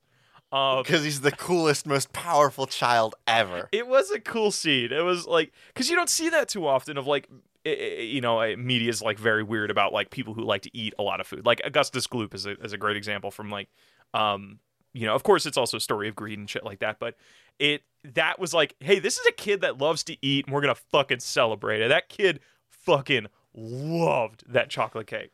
[0.51, 3.69] Um, Because he's the coolest, most powerful child ever.
[3.71, 4.91] it was a cool scene.
[4.91, 7.27] It was like because you don't see that too often of like
[7.65, 10.75] i- i- you know media is like very weird about like people who like to
[10.75, 11.45] eat a lot of food.
[11.45, 13.69] Like Augustus Gloop is a is a great example from like
[14.15, 14.57] um
[14.93, 17.15] you know of course it's also a story of greed and shit like that, but
[17.59, 20.61] it that was like hey this is a kid that loves to eat and we're
[20.61, 21.89] gonna fucking celebrate it.
[21.89, 25.31] That kid fucking loved that chocolate cake.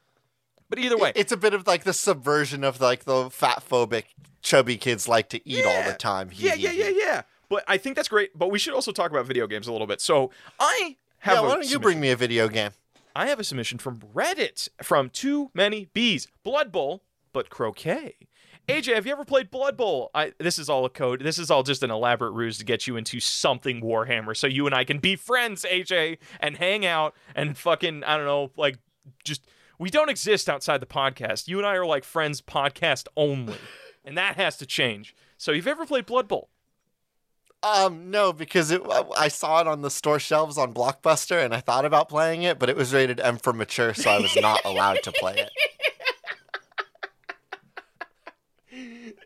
[0.69, 4.06] But either way, It's a bit of like the subversion of like the fat phobic
[4.41, 6.30] chubby kids like to eat all the time.
[6.34, 7.21] yeah yeah yeah yeah.
[7.49, 8.38] But I think that's great.
[8.38, 10.01] But we should also talk about video games a little bit.
[10.01, 12.71] So I have Yeah, why don't you bring me a video game?
[13.15, 16.28] I have a submission from Reddit from Too Many Bees.
[16.43, 18.15] Blood Bowl, but croquet.
[18.67, 20.10] AJ, have you ever played Blood Bowl?
[20.15, 21.21] I, this is all a code.
[21.21, 24.65] This is all just an elaborate ruse to get you into something Warhammer so you
[24.65, 28.80] and I can be friends, AJ, and hang out and fucking, I don't know, like
[29.23, 29.41] just.
[29.77, 31.47] We don't exist outside the podcast.
[31.47, 33.57] You and I are like friends podcast only.
[34.07, 35.15] And that has to change.
[35.35, 36.51] So, you've ever played Blood Bowl?
[37.63, 38.83] Um, no, because it,
[39.17, 42.59] I saw it on the store shelves on Blockbuster, and I thought about playing it,
[42.59, 45.49] but it was rated M for mature, so I was not allowed to play it.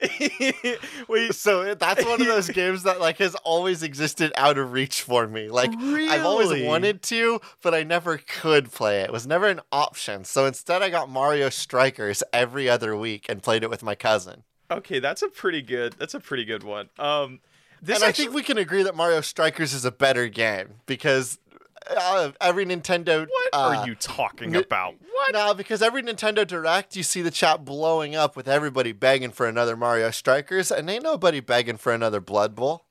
[1.07, 5.01] Wait, So that's one of those games that like has always existed out of reach
[5.01, 5.49] for me.
[5.49, 9.05] Like I've always wanted to, but I never could play it.
[9.05, 10.23] It was never an option.
[10.23, 14.43] So instead, I got Mario Strikers every other week and played it with my cousin.
[14.71, 15.95] Okay, that's a pretty good.
[15.97, 16.89] That's a pretty good one.
[16.99, 17.39] Um,
[17.81, 21.39] this and I think we can agree that Mario Strikers is a better game because
[21.89, 23.27] uh, every Nintendo.
[23.27, 24.95] what uh, are you talking n- about?
[25.13, 25.33] What?
[25.33, 29.47] No, because every Nintendo Direct, you see the chat blowing up with everybody begging for
[29.47, 32.85] another Mario Strikers, and ain't nobody begging for another Blood Bowl.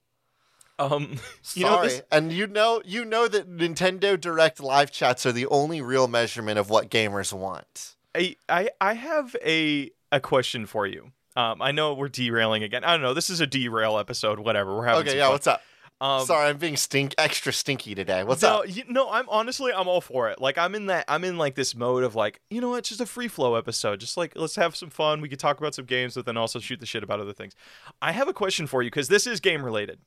[0.78, 2.02] Um, Sorry, you know this.
[2.12, 6.58] and you know, you know that Nintendo Direct live chats are the only real measurement
[6.58, 7.96] of what gamers want.
[8.14, 11.12] I, I I have a a question for you.
[11.36, 12.82] Um, I know we're derailing again.
[12.84, 13.14] I don't know.
[13.14, 14.40] This is a derail episode.
[14.40, 14.76] Whatever.
[14.76, 15.32] We're having Okay, some yeah, fun.
[15.32, 15.62] what's up?
[16.00, 18.22] Um, Sorry, I'm being stink extra stinky today.
[18.22, 18.64] What's no, up?
[18.68, 20.40] You, no, I'm honestly I'm all for it.
[20.40, 23.00] Like I'm in that I'm in like this mode of like you know what, just
[23.00, 23.98] a free flow episode.
[23.98, 25.20] Just like let's have some fun.
[25.20, 27.54] We could talk about some games, but then also shoot the shit about other things.
[28.00, 29.98] I have a question for you because this is game related.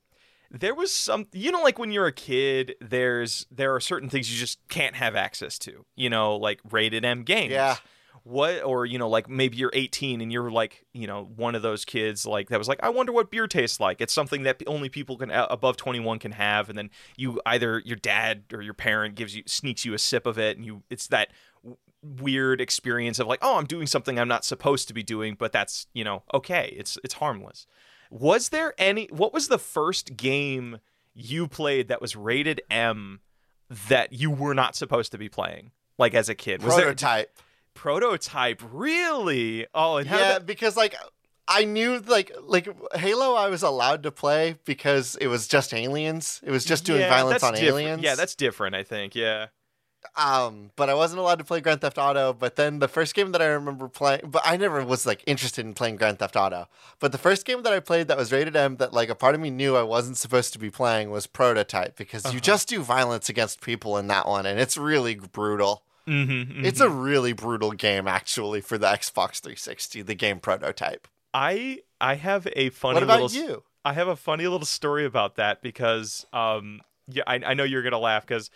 [0.49, 4.31] There was some, you know, like when you're a kid, there's there are certain things
[4.31, 5.85] you just can't have access to.
[5.95, 7.51] You know, like rated M games.
[7.51, 7.75] Yeah.
[8.23, 11.61] What or you know like maybe you're 18 and you're like you know one of
[11.61, 13.99] those kids like that was like i wonder what beer tastes like.
[13.99, 17.81] It's something that only people can uh, above 21 can have and then you either
[17.83, 20.83] your dad or your parent gives you sneaks you a sip of it and you
[20.89, 21.31] it's that
[22.03, 25.51] weird experience of like oh i'm doing something i'm not supposed to be doing but
[25.51, 27.65] that's you know okay it's it's harmless.
[28.09, 30.79] Was there any what was the first game
[31.13, 33.21] you played that was rated m
[33.87, 36.61] that you were not supposed to be playing like as a kid?
[36.61, 36.89] Was there
[37.73, 38.61] Prototype.
[38.71, 40.95] really oh and yeah, that- because like
[41.47, 46.39] I knew like like Halo I was allowed to play because it was just aliens.
[46.43, 47.69] It was just doing Yeah, violence on different.
[47.73, 48.03] aliens.
[48.03, 49.47] yeah that's different i think yeah
[50.15, 53.31] um but I wasn't allowed to play Grand Theft Auto, but then the first game
[53.33, 56.67] that I remember playing but I never was like interested in playing Grand Theft Auto.
[56.99, 59.35] But the first game that I played that was rated M that like a part
[59.35, 62.39] of me knew I wasn't supposed to be playing was Prototype because you Uh-huh.
[62.39, 65.83] just do violence against people in that one and it's really brutal.
[66.07, 71.07] Mm-hmm, It's a really brutal game actually for the Xbox 360, the game Prototype.
[71.33, 73.63] i i have a funny what about little you?
[73.85, 77.83] I have a funny little story about that because um yeah I, I know you're
[77.83, 78.49] gonna laugh because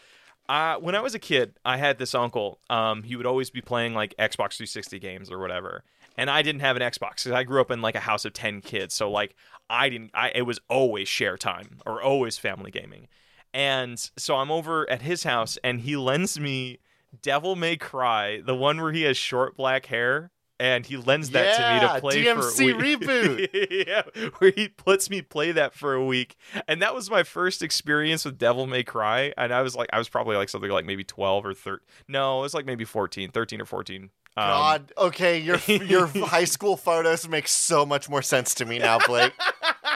[0.47, 3.62] uh, when I was a kid I had this uncle um he would always be
[3.62, 5.84] playing like Xbox 360 games or whatever
[6.17, 8.34] and I didn't have an Xbox because I grew up in like a house of
[8.34, 9.36] 10 kids so like
[9.69, 13.08] I didn't I it was always share time or always family gaming
[13.53, 16.79] and so I'm over at his house and he lends me
[17.21, 21.58] Devil May Cry the one where he has short black hair and he lends that
[21.58, 22.99] to me to play DMC for a week.
[23.01, 23.86] reboot.
[23.88, 26.36] yeah, where he lets me play that for a week,
[26.67, 29.34] and that was my first experience with Devil May Cry.
[29.38, 31.86] And I was like, I was probably like something like maybe twelve or thirteen.
[32.08, 34.12] No, it was like maybe 14, 13 or fourteen.
[34.38, 38.80] Um, God, okay, your your high school photos make so much more sense to me
[38.80, 39.34] now, Blake.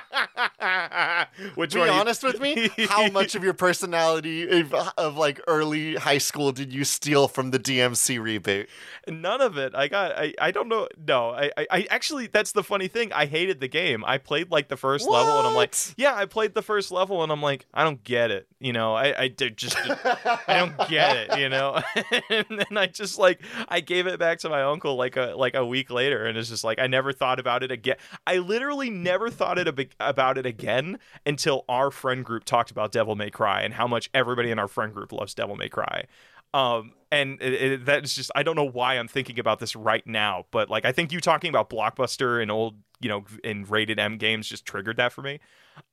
[1.56, 1.90] Which Be one?
[1.90, 2.70] honest with me.
[2.88, 7.52] How much of your personality of, of like early high school did you steal from
[7.52, 8.68] the DMC reboot?
[9.08, 9.74] None of it.
[9.76, 10.12] I got.
[10.18, 10.34] I.
[10.40, 10.88] I don't know.
[11.08, 11.30] No.
[11.30, 11.52] I.
[11.58, 12.28] I, I actually.
[12.28, 13.12] That's the funny thing.
[13.14, 14.04] I hated the game.
[14.06, 16.14] I played like the first level, and I'm like, yeah.
[16.14, 18.48] I played the first level, and I'm like, I don't get it.
[18.60, 18.94] You know.
[18.96, 19.24] I.
[19.24, 19.78] I did just.
[19.78, 21.40] I don't get it.
[21.40, 21.82] You know.
[22.30, 25.56] and then I just like I gave it back to my uncle like a like
[25.56, 27.96] a week later, and it's just like I never thought about it again.
[28.28, 32.92] I literally never thought it ab- about it again until our friend group talked about
[32.92, 36.06] Devil May Cry and how much everybody in our friend group loves Devil May Cry.
[36.54, 37.40] Um, and
[37.86, 40.92] that's just I don't know why I'm thinking about this right now, but like I
[40.92, 44.98] think you talking about Blockbuster and old you know in rated M games just triggered
[44.98, 45.40] that for me.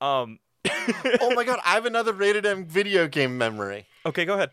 [0.00, 0.38] Um,
[1.20, 3.86] oh my god, I have another rated M video game memory.
[4.04, 4.50] okay, go ahead.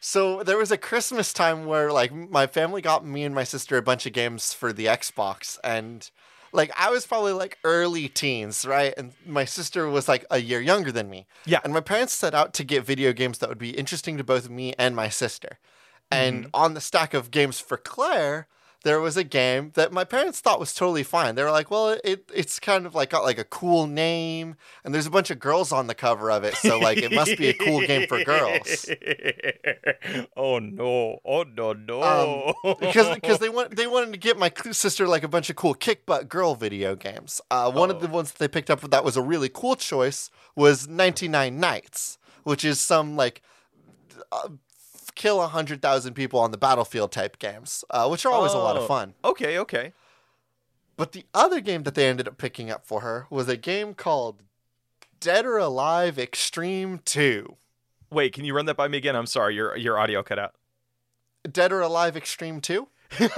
[0.00, 3.76] So there was a Christmas time where like my family got me and my sister
[3.76, 6.10] a bunch of games for the Xbox and
[6.52, 8.94] like I was probably like early teens, right?
[8.96, 11.26] And my sister was like a year younger than me.
[11.44, 11.60] Yeah.
[11.64, 14.48] And my parents set out to get video games that would be interesting to both
[14.48, 15.58] me and my sister.
[16.10, 16.50] And mm-hmm.
[16.54, 18.48] on the stack of games for Claire,
[18.84, 21.34] there was a game that my parents thought was totally fine.
[21.34, 24.94] They were like, "Well, it it's kind of like got like a cool name, and
[24.94, 27.48] there's a bunch of girls on the cover of it, so like it must be
[27.48, 28.88] a cool game for girls."
[30.36, 31.18] oh no!
[31.24, 31.72] Oh no!
[31.72, 32.54] No!
[32.80, 35.74] because because they want they wanted to get my sister like a bunch of cool
[35.74, 37.40] kick butt girl video games.
[37.50, 40.30] Uh, one of the ones that they picked up that was a really cool choice
[40.54, 43.42] was 99 Nights, which is some like
[44.30, 44.48] uh,
[45.18, 48.58] kill a hundred thousand people on the battlefield type games, uh, which are always a
[48.58, 48.80] lot Oh.
[48.80, 49.12] of fun.
[49.22, 49.92] okay, okay.
[50.96, 53.92] But the other game that they ended up picking up for her was a game
[53.94, 54.42] called
[55.20, 57.56] Dead or Alive Extreme 2.
[58.10, 59.14] Wait, can you run that by me again?
[59.14, 60.54] I'm sorry, your your audio cut out.
[61.50, 62.88] Dead or Alive Extreme 2?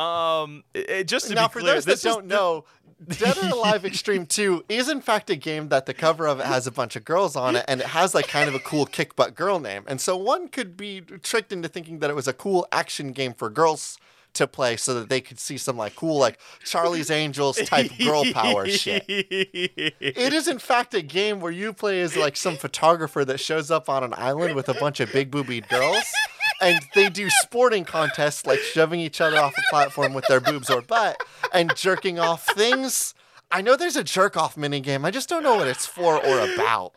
[0.00, 2.64] Um, it, it- just to now, be for clear, those that don't know,
[3.08, 6.46] Dead or Alive Extreme 2 is in fact a game that the cover of it
[6.46, 8.84] has a bunch of girls on it, and it has like kind of a cool
[8.84, 9.84] kick butt girl name.
[9.86, 13.32] And so one could be tricked into thinking that it was a cool action game
[13.32, 13.98] for girls
[14.34, 18.24] to play so that they could see some like cool like Charlie's Angels type girl
[18.32, 19.04] power shit.
[19.08, 23.70] It is in fact a game where you play as like some photographer that shows
[23.70, 26.04] up on an island with a bunch of big boobied girls.
[26.60, 30.68] And they do sporting contests like shoving each other off a platform with their boobs
[30.68, 31.16] or butt
[31.52, 33.14] and jerking off things.
[33.50, 35.04] I know there's a jerk off minigame.
[35.04, 36.92] I just don't know what it's for or about.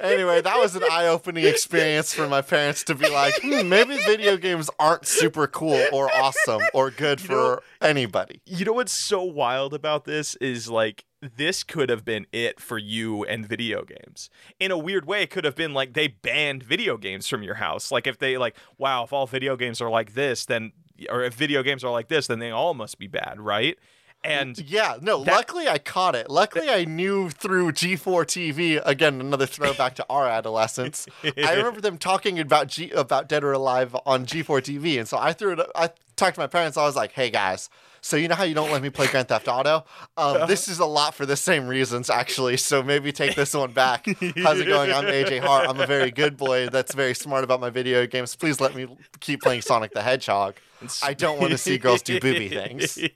[0.00, 3.96] Anyway, that was an eye opening experience for my parents to be like, hmm, maybe
[3.96, 8.40] video games aren't super cool or awesome or good for know- anybody.
[8.46, 12.78] You know what's so wild about this is like this could have been it for
[12.78, 14.30] you and video games.
[14.60, 17.56] In a weird way, it could have been like they banned video games from your
[17.56, 17.90] house.
[17.90, 20.72] Like if they like, wow, if all video games are like this, then
[21.08, 23.78] or if video games are like this, then they all must be bad, right?
[24.24, 26.28] And Yeah, no, That- luckily I caught it.
[26.28, 31.06] Luckily I knew through G4 TV, again, another throwback to our adolescence.
[31.24, 35.16] I remember them talking about G about Dead or Alive on G4 TV, and so
[35.18, 38.28] I threw it I talked to my parents, I was like, hey guys, so you
[38.28, 39.84] know how you don't let me play Grand Theft Auto?
[40.16, 43.72] Um, this is a lot for the same reasons, actually, so maybe take this one
[43.72, 44.06] back.
[44.36, 44.92] How's it going?
[44.92, 45.68] I'm AJ Hart.
[45.68, 48.36] I'm a very good boy that's very smart about my video games.
[48.36, 48.86] Please let me
[49.20, 50.56] keep playing Sonic the Hedgehog.
[51.02, 52.98] I don't want to see girls do booby things.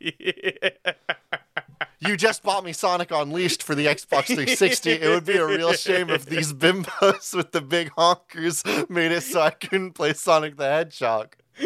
[2.04, 4.90] You just bought me Sonic Unleashed for the Xbox 360.
[4.90, 9.22] It would be a real shame if these bimbos with the big honkers made it
[9.22, 11.36] so I couldn't play Sonic the Hedgehog.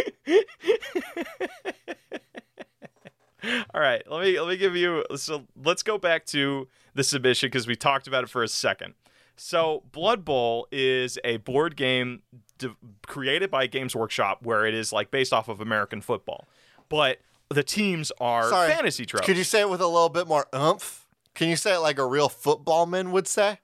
[3.75, 5.05] All right, let me let me give you.
[5.17, 8.95] So let's go back to the submission because we talked about it for a second.
[9.37, 12.23] So Blood Bowl is a board game
[12.59, 12.75] de-
[13.07, 16.47] created by Games Workshop where it is like based off of American football,
[16.89, 17.19] but
[17.51, 19.27] the teams are Sorry, fantasy tropes.
[19.27, 21.07] Could you say it with a little bit more oomph?
[21.35, 23.61] Can you say it like a real footballman would say?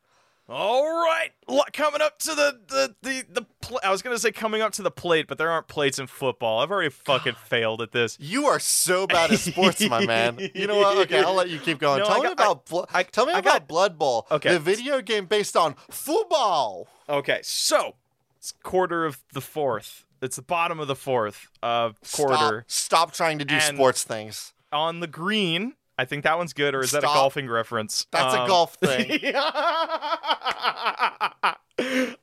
[0.53, 1.31] All right,
[1.73, 4.83] coming up to the the the, the pl- I was gonna say coming up to
[4.83, 6.61] the plate, but there aren't plates in football.
[6.61, 8.19] I've already fucking failed at this.
[8.21, 10.39] You are so bad at sports, my man.
[10.55, 10.99] You know what?
[10.99, 12.01] Okay, I'll let you keep going.
[12.01, 14.27] No, tell I me got- about Blo- I- tell me I about got- Blood Bowl,
[14.31, 14.53] Okay.
[14.53, 16.87] the video game based on football.
[17.09, 17.95] Okay, so
[18.37, 20.05] it's quarter of the fourth.
[20.21, 22.65] It's the bottom of the fourth uh, quarter.
[22.69, 24.53] Stop, stop trying to do And- sports things.
[24.71, 25.75] on the green.
[26.03, 28.09] I think that one's good, or is that a golfing reference?
[28.11, 29.37] That's a Um, golf thing.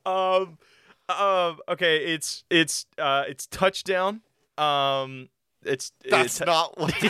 [0.05, 0.57] um,
[1.07, 4.19] um, okay, it's it's uh, it's touchdown.
[4.57, 5.29] Um,
[5.63, 6.93] it's That's it's, not what.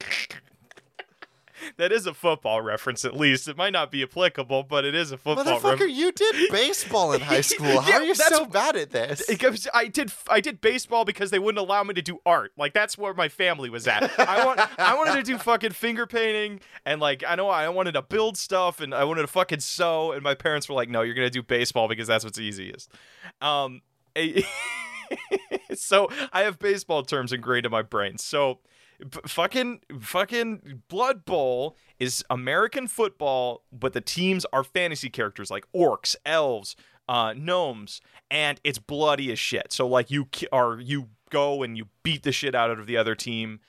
[1.78, 3.04] that is a football reference.
[3.04, 5.96] At least it might not be applicable, but it is a football Motherfucker, reference.
[5.96, 7.66] you did baseball in high school.
[7.80, 9.22] How Yeah, are you so bad at this?
[9.72, 12.52] I did I did baseball because they wouldn't allow me to do art.
[12.58, 14.18] Like that's where my family was at.
[14.18, 17.92] I want I wanted to do fucking finger painting and like I know I wanted
[17.92, 21.02] to build stuff and I wanted to fucking sew and my parents were like, "No,
[21.02, 22.92] you're going to do baseball because that's what's easiest."
[23.40, 23.82] Um
[25.74, 28.18] so I have baseball terms ingrained in my brain.
[28.18, 28.58] So
[28.98, 35.64] b- fucking fucking Blood Bowl is American football, but the teams are fantasy characters like
[35.74, 36.76] orcs, elves,
[37.08, 39.72] uh, gnomes, and it's bloody as shit.
[39.72, 42.96] So like you ki- are you go and you beat the shit out of the
[42.96, 43.60] other team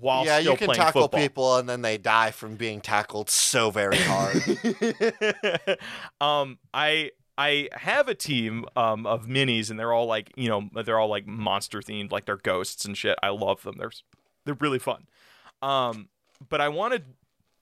[0.00, 1.20] while yeah, still you can playing tackle football.
[1.20, 4.42] people and then they die from being tackled so very hard.
[6.20, 10.68] um, I I have a team um of minis, and they're all like you know
[10.84, 13.18] they're all like monster themed, like they're ghosts and shit.
[13.22, 13.76] I love them.
[13.78, 13.90] They're
[14.44, 15.06] they're really fun.
[15.60, 16.08] Um,
[16.48, 17.02] but I want to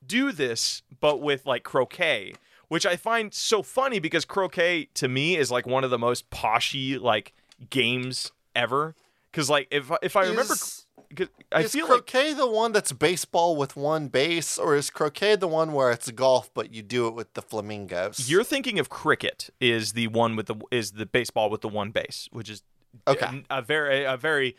[0.07, 2.35] do this, but with like croquet,
[2.69, 6.31] which I find so funny because croquet to me is like one of the most
[6.31, 7.33] poshy like
[7.69, 8.95] games ever.
[9.31, 12.73] Because like if if I remember, Is- cause I is feel like croquet the one
[12.73, 16.83] that's baseball with one base, or is croquet the one where it's golf but you
[16.83, 18.31] do it with the flamingos?
[18.31, 21.91] You're thinking of cricket is the one with the is the baseball with the one
[21.91, 22.63] base, which is
[23.07, 23.45] Okay.
[23.51, 24.57] a, a very a very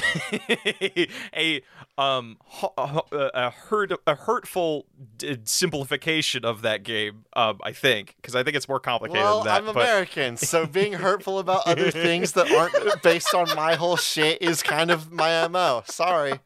[1.36, 1.62] a
[1.98, 2.38] um
[2.76, 7.24] a, a hurt a hurtful d- simplification of that game.
[7.34, 9.68] Um, I think because I think it's more complicated well, than that.
[9.68, 13.96] I'm but American, so being hurtful about other things that aren't based on my whole
[13.96, 15.82] shit is kind of my mo.
[15.86, 16.38] Sorry,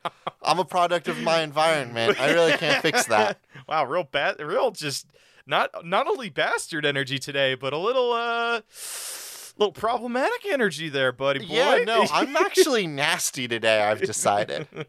[0.42, 2.20] I'm a product of my environment.
[2.20, 3.38] I really can't fix that.
[3.68, 5.06] wow, real bad, real just
[5.46, 8.60] not not only bastard energy today, but a little uh.
[9.58, 11.54] Little problematic energy there, buddy boy.
[11.54, 13.82] Yeah, no, I'm actually nasty today.
[13.82, 14.68] I've decided.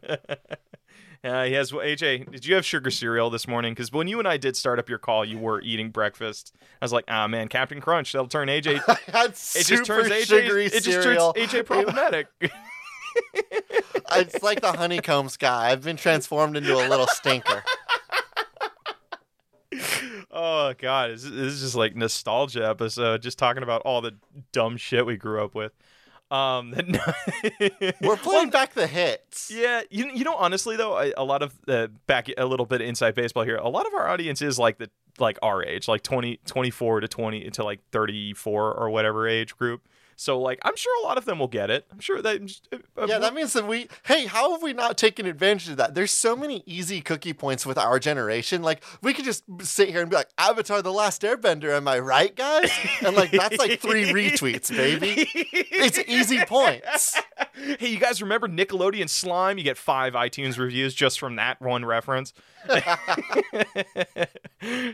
[1.24, 2.30] Uh, he has AJ.
[2.30, 3.74] Did you have sugar cereal this morning?
[3.74, 6.54] Because when you and I did start up your call, you were eating breakfast.
[6.80, 8.12] I was like, ah man, Cap'n Crunch.
[8.12, 8.80] That'll turn AJ.
[9.56, 10.26] It just turns AJ.
[10.26, 12.28] sugary It just turns AJ problematic.
[14.12, 15.72] it's like the honeycombs guy.
[15.72, 17.64] I've been transformed into a little stinker.
[20.30, 23.22] Oh god, this, this is just like nostalgia episode.
[23.22, 24.16] Just talking about all the
[24.52, 25.72] dumb shit we grew up with.
[26.30, 26.74] Um,
[28.02, 29.50] We're playing back the hits.
[29.50, 32.80] Yeah, you you know honestly though, I, a lot of uh, back a little bit
[32.80, 33.56] of inside baseball here.
[33.56, 37.08] A lot of our audience is like the like our age, like 20 24 to
[37.08, 39.82] 20 to like 34 or whatever age group.
[40.20, 41.86] So like I'm sure a lot of them will get it.
[41.92, 42.40] I'm sure that
[42.72, 43.86] uh, Yeah, that means that we.
[44.02, 45.94] Hey, how have we not taken advantage of that?
[45.94, 48.60] There's so many easy cookie points with our generation.
[48.60, 52.00] Like we could just sit here and be like, "Avatar: The Last Airbender." Am I
[52.00, 52.68] right, guys?
[53.00, 55.30] And like that's like three retweets, baby.
[55.34, 57.16] It's easy points.
[57.78, 59.56] hey, you guys remember Nickelodeon Slime?
[59.56, 62.32] You get five iTunes reviews just from that one reference.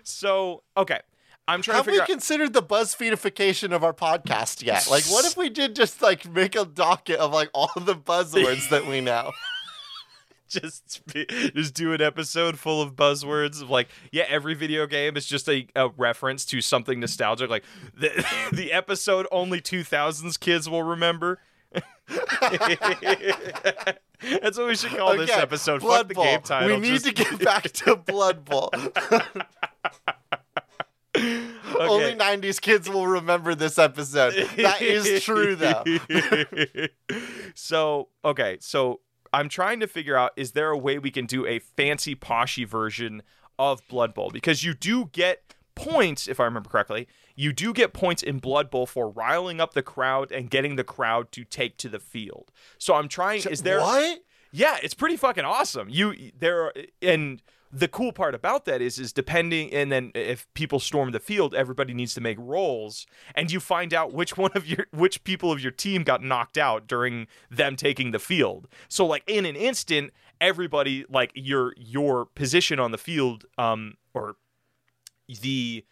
[0.02, 1.00] so, okay.
[1.46, 2.06] I'm trying Have to we out.
[2.06, 4.88] considered the BuzzFeedification of our podcast yet?
[4.90, 8.70] Like, what if we did just like make a docket of like all the buzzwords
[8.70, 9.32] that we know?
[10.48, 11.02] just
[11.54, 15.48] just do an episode full of buzzwords of like yeah every video game is just
[15.48, 17.64] a, a reference to something nostalgic like
[17.96, 21.40] the, the episode only 2000s kids will remember
[21.72, 21.86] that's
[24.56, 27.12] what we should call this episode Blood fuck the game title We need just- to
[27.12, 28.70] get back to Blood Bowl.
[31.78, 34.34] Only 90s kids will remember this episode.
[34.56, 35.84] That is true, though.
[37.54, 39.00] so okay, so
[39.32, 42.66] I'm trying to figure out is there a way we can do a fancy poshy
[42.66, 43.22] version
[43.58, 47.06] of Blood Bowl because you do get points if I remember correctly.
[47.36, 50.84] You do get points in Blood Bowl for riling up the crowd and getting the
[50.84, 52.50] crowd to take to the field.
[52.78, 53.42] So I'm trying.
[53.48, 53.80] Is there?
[53.80, 54.20] What?
[54.52, 55.88] Yeah, it's pretty fucking awesome.
[55.88, 57.42] You there and
[57.74, 61.54] the cool part about that is is depending and then if people storm the field,
[61.54, 65.50] everybody needs to make rolls and you find out which one of your which people
[65.50, 68.68] of your team got knocked out during them taking the field.
[68.88, 74.36] So like in an instant, everybody like your your position on the field um or
[75.40, 75.84] the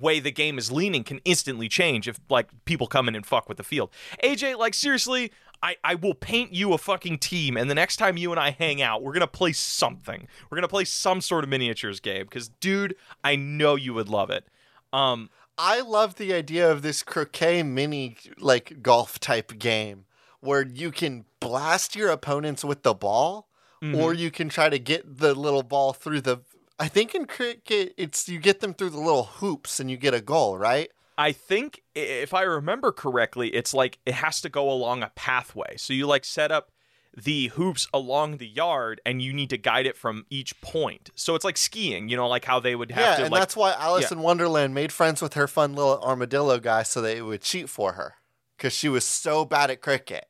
[0.00, 3.48] way the game is leaning can instantly change if like people come in and fuck
[3.48, 3.90] with the field.
[4.22, 5.32] AJ, like seriously,
[5.62, 8.50] I, I will paint you a fucking team, and the next time you and I
[8.50, 10.28] hang out, we're gonna play something.
[10.50, 12.24] We're gonna play some sort of miniatures game.
[12.24, 12.94] Because, dude,
[13.24, 14.46] I know you would love it.
[14.92, 20.04] Um, I love the idea of this croquet mini like golf type game
[20.40, 23.46] where you can blast your opponents with the ball
[23.80, 23.94] Mm-hmm.
[23.94, 26.38] or you can try to get the little ball through the
[26.80, 30.14] I think in cricket it's you get them through the little hoops and you get
[30.14, 30.90] a goal, right?
[31.18, 35.76] I think if I remember correctly, it's like it has to go along a pathway.
[35.76, 36.70] So you like set up
[37.16, 41.10] the hoops along the yard, and you need to guide it from each point.
[41.16, 43.40] So it's like skiing, you know, like how they would have yeah, to and like
[43.40, 44.18] that's why Alice yeah.
[44.18, 47.94] in Wonderland made friends with her fun little armadillo guy so they would cheat for
[47.94, 48.14] her
[48.56, 50.28] cuz she was so bad at cricket.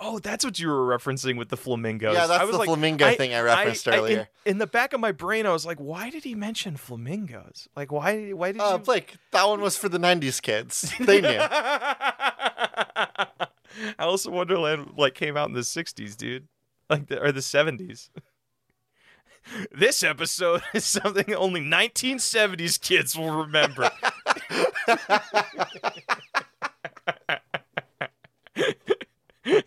[0.00, 2.14] Oh, that's what you were referencing with the flamingos.
[2.14, 4.28] Yeah, that's I was the like, flamingo thing I referenced in- earlier.
[4.44, 7.68] in, the back of my brain, I was like, why did he mention flamingos?
[7.76, 8.30] Like, why?
[8.30, 8.84] Why did Uh, you?
[8.84, 10.92] Blake, that one was for the 90s kids.
[11.00, 11.28] They knew.
[13.98, 16.46] Alice in Wonderland like came out in the '60s, dude,
[16.90, 18.10] like the, or the '70s.
[19.72, 23.90] This episode is something only 1970s kids will remember.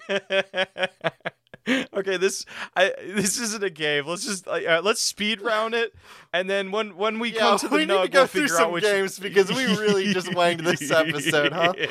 [1.94, 2.46] okay, this
[2.76, 4.06] I this isn't a game.
[4.06, 5.94] Let's just like, uh, let's speed round it,
[6.34, 8.28] and then when when we Yeah, come to the we need nug, to go we'll
[8.28, 11.74] through figure some which games because we really just wanged this episode, huh?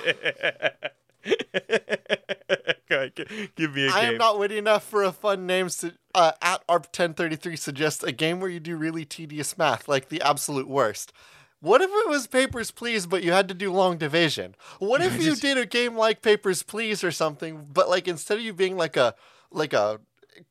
[2.91, 3.25] Okay,
[3.57, 4.09] give me a I game.
[4.13, 5.69] am not witty enough for a fun name.
[5.69, 10.21] Su- uh, at ARP1033 suggests a game where you do really tedious math, like the
[10.23, 11.13] absolute worst.
[11.61, 14.55] What if it was Papers, Please, but you had to do long division?
[14.79, 18.45] What if you did a game like Papers, Please or something, but like instead of
[18.45, 19.15] you being like a
[19.51, 20.01] like a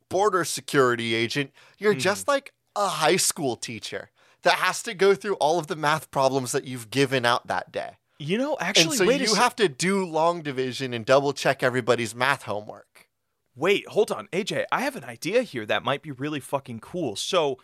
[0.09, 1.99] border security agent, you're hmm.
[1.99, 4.09] just like a high school teacher
[4.41, 7.71] that has to go through all of the math problems that you've given out that
[7.71, 7.97] day.
[8.19, 11.61] you know, actually, and so wait you have to do long division and double check
[11.61, 13.09] everybody's math homework.
[13.55, 14.65] Wait, hold on, AJ.
[14.71, 17.15] I have an idea here that might be really fucking cool.
[17.15, 17.59] So,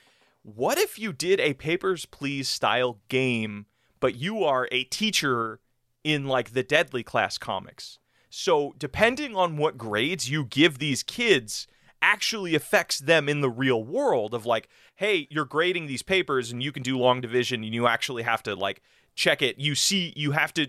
[0.55, 3.65] what if you did a Papers Please style game,
[3.99, 5.59] but you are a teacher
[6.03, 7.99] in like the Deadly Class comics?
[8.29, 11.67] So, depending on what grades you give these kids,
[12.01, 16.63] actually affects them in the real world of like, hey, you're grading these papers and
[16.63, 18.81] you can do long division and you actually have to like
[19.15, 19.57] check it.
[19.57, 20.67] You see, you have to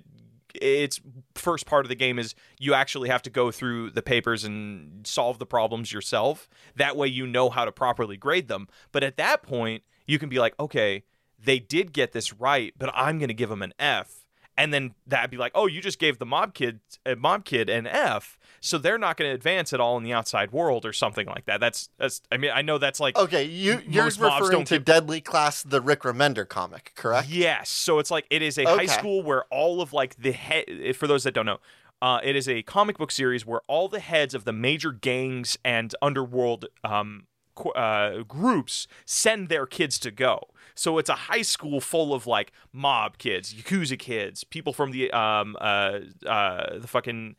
[0.55, 1.01] its
[1.35, 5.07] first part of the game is you actually have to go through the papers and
[5.07, 6.49] solve the problems yourself.
[6.77, 8.69] That way you know how to properly grade them.
[8.93, 11.05] But at that point, you can be like, okay,
[11.43, 14.27] they did get this right, but I'm going to give them an F.
[14.57, 17.71] And then that'd be like, oh, you just gave the mob kid, uh, mob kid
[17.71, 20.93] an F, so they're not going to advance at all in the outside world or
[20.93, 21.61] something like that.
[21.61, 22.21] That's that's.
[22.31, 25.81] I mean, I know that's like Okay, you you're referring to give- Deadly Class, the
[25.81, 27.29] Rick Remender comic, correct?
[27.29, 27.71] Yes.
[27.71, 30.95] So it's like it is a high school where all of like the head.
[30.97, 31.59] For those that don't know,
[32.03, 35.57] uh, it is a comic book series where all the heads of the major gangs
[35.65, 40.49] and underworld um, qu- uh, groups send their kids to go.
[40.75, 45.11] So it's a high school full of like mob kids, yakuza kids, people from the
[45.13, 47.37] um uh uh the fucking.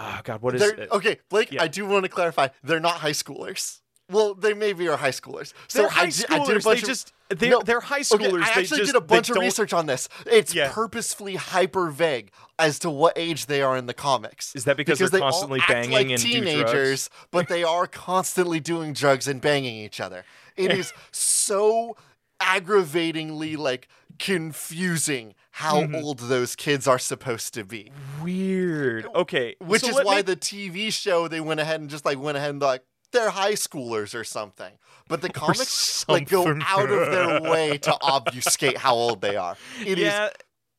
[0.00, 0.90] Oh God, what is They're, it?
[0.92, 1.62] okay, Blake, yeah.
[1.62, 2.48] I do want to clarify.
[2.62, 3.80] They're not high schoolers.
[4.10, 5.52] Well, they maybe are high schoolers.
[5.66, 6.46] So They're high I, di- I schoolers.
[6.46, 8.42] did a bunch they of, just they're, No, they're high Okay, schoolers.
[8.42, 10.08] I they actually just, did a bunch of don't- research on this.
[10.24, 10.70] It's Yeah.
[10.72, 14.54] purposefully hyper vague as to what age they are in the comics.
[14.56, 18.94] Is that because, they're they constantly banging like and teenagers, but they are constantly doing
[18.94, 20.24] drugs and banging each other.
[20.56, 21.94] It is so
[22.40, 23.88] aggravatingly like
[24.18, 25.94] confusing how Mm-hmm.
[25.96, 27.90] old those kids are supposed to be.
[28.22, 29.06] Weird.
[29.12, 32.18] Okay, Which so is why me- the TV show they went ahead and just like
[32.18, 34.72] went ahead and like they're high schoolers or something.
[35.08, 39.56] But the comics like go out of their way to obfuscate how old they are.
[39.84, 40.28] It is yeah,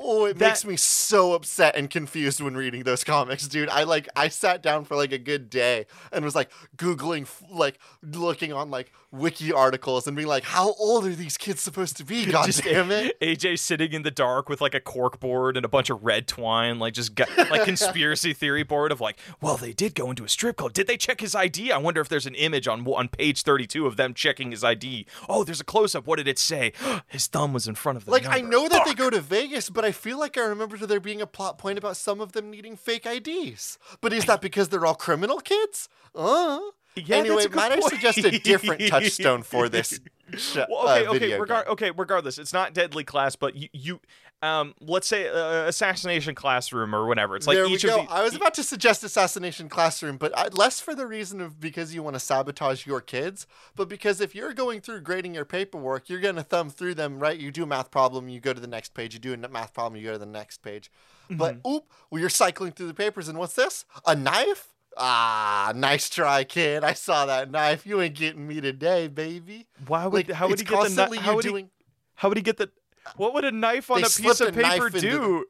[0.01, 3.69] Oh, it That- makes me so upset and confused when reading those comics, dude.
[3.69, 7.79] I like I sat down for like a good day and was like googling like
[8.01, 12.05] looking on like wiki articles and being like how old are these kids supposed to
[12.05, 12.25] be?
[12.31, 13.19] God Just- damn it.
[13.19, 16.27] AJ sitting in the dark with like a cork board and a bunch of red
[16.27, 20.23] twine, like just got, like conspiracy theory board of like, well, they did go into
[20.23, 20.73] a strip club.
[20.73, 21.71] Did they check his ID?
[21.71, 25.05] I wonder if there's an image on on page 32 of them checking his ID.
[25.27, 26.07] Oh, there's a close up.
[26.07, 26.71] What did it say?
[27.07, 29.69] his thumb was in front of the Like I know that they go to Vegas,
[29.69, 32.49] but I feel like I remember there being a plot point about some of them
[32.49, 33.77] needing fake IDs.
[34.01, 35.89] But is that because they're all criminal kids?
[36.15, 36.59] Uh.
[36.95, 39.99] Yeah, anyway, that's a good might I suggest a different touchstone for this
[40.37, 41.91] sh- Well, okay, uh, okay, regar- okay.
[41.91, 43.99] Regardless, it's not deadly class, but you, you
[44.41, 47.35] um, let's say uh, assassination classroom or whatever.
[47.35, 48.01] It's like there each we go.
[48.01, 48.13] of the.
[48.13, 51.93] I was about to suggest assassination classroom, but I, less for the reason of because
[51.93, 56.09] you want to sabotage your kids, but because if you're going through grading your paperwork,
[56.09, 57.37] you're going to thumb through them, right?
[57.37, 59.13] You do a math problem, you go to the next page.
[59.13, 60.89] You do a math problem, you go to the next page.
[61.29, 61.69] But Mm-hmm.
[61.71, 63.85] oop, well, you're cycling through the papers, and what's this?
[64.05, 64.69] A knife?
[64.97, 66.83] Ah, nice try, kid.
[66.83, 67.85] I saw that knife.
[67.85, 69.67] You ain't getting me today, baby.
[69.87, 71.69] Why would Like, how would he get the constantly kni- how you would he, doing?
[72.15, 72.69] how would he get the
[73.17, 75.45] what would a knife on They a piece of a paper do?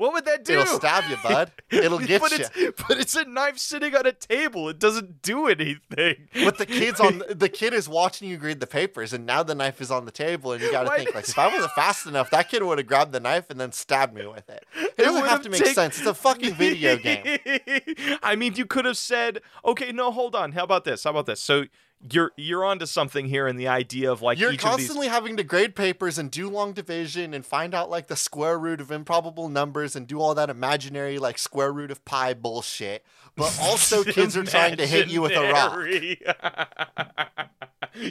[0.00, 0.54] What would that do?
[0.54, 1.52] It'll stab you, bud.
[1.68, 2.46] It'll get but you.
[2.54, 4.70] It's, but it's a knife sitting on a table.
[4.70, 6.30] It doesn't do anything.
[6.32, 9.54] But the kid's on the kid is watching you grade the papers, and now the
[9.54, 12.06] knife is on the table, and you got to think like, if I wasn't fast
[12.06, 14.64] enough, that kid would have grabbed the knife and then stabbed me with it.
[14.74, 15.98] It doesn't have to make take- sense.
[15.98, 17.38] It's a fucking video game.
[18.22, 20.52] I mean, you could have said, "Okay, no, hold on.
[20.52, 21.04] How about this?
[21.04, 21.64] How about this?" So
[22.10, 24.86] you're you're onto something here in the idea of like You're each of these.
[24.88, 28.58] constantly having to grade papers and do long division and find out like the square
[28.58, 33.04] root of improbable numbers and do all that imaginary like square root of pi bullshit.
[33.36, 37.48] But also, kids are trying to hit you with a rock.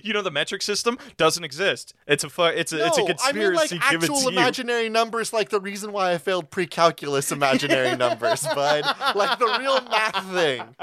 [0.04, 1.94] You know the metric system doesn't exist.
[2.06, 4.30] It's a fu- it's a it's a No, I mean like conspiracy actual to you.
[4.30, 8.84] imaginary numbers, like the reason why I failed pre-calculus imaginary numbers, bud.
[9.16, 10.76] Like the real math thing.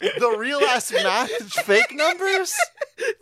[0.00, 1.30] The real ass math
[1.64, 2.54] fake numbers?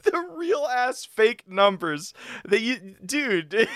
[0.04, 2.14] the real ass fake numbers
[2.44, 3.68] that you dude.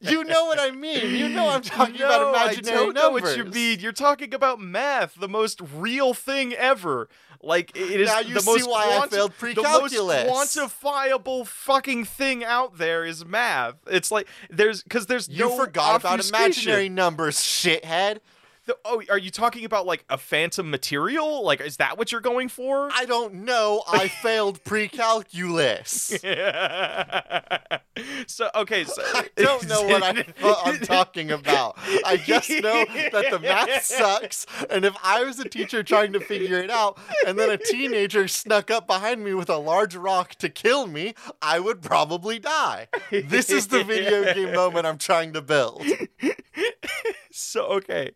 [0.00, 1.14] You know what I mean.
[1.14, 3.22] You know I'm talking no, about imaginary I don't know numbers.
[3.22, 3.80] what you mean.
[3.80, 7.08] You're talking about math, the most real thing ever.
[7.42, 9.92] Like it is Now you the see most why I failed pre-calculus.
[9.92, 13.74] The most quantifiable fucking thing out there is math.
[13.90, 18.18] It's like there's because there's You no forgot about imaginary numbers, shithead.
[18.72, 21.44] The- oh, are you talking about like a phantom material?
[21.44, 22.88] Like, is that what you're going for?
[22.90, 23.82] I don't know.
[23.86, 25.92] I failed pre-calculus.
[28.26, 31.76] so okay, so I don't know what I, what I'm talking about.
[32.04, 36.20] I just know that the math sucks, and if I was a teacher trying to
[36.20, 40.36] figure it out, and then a teenager snuck up behind me with a large rock
[40.36, 42.88] to kill me, I would probably die.
[43.10, 45.84] This is the video game moment I'm trying to build.
[47.30, 48.12] so okay.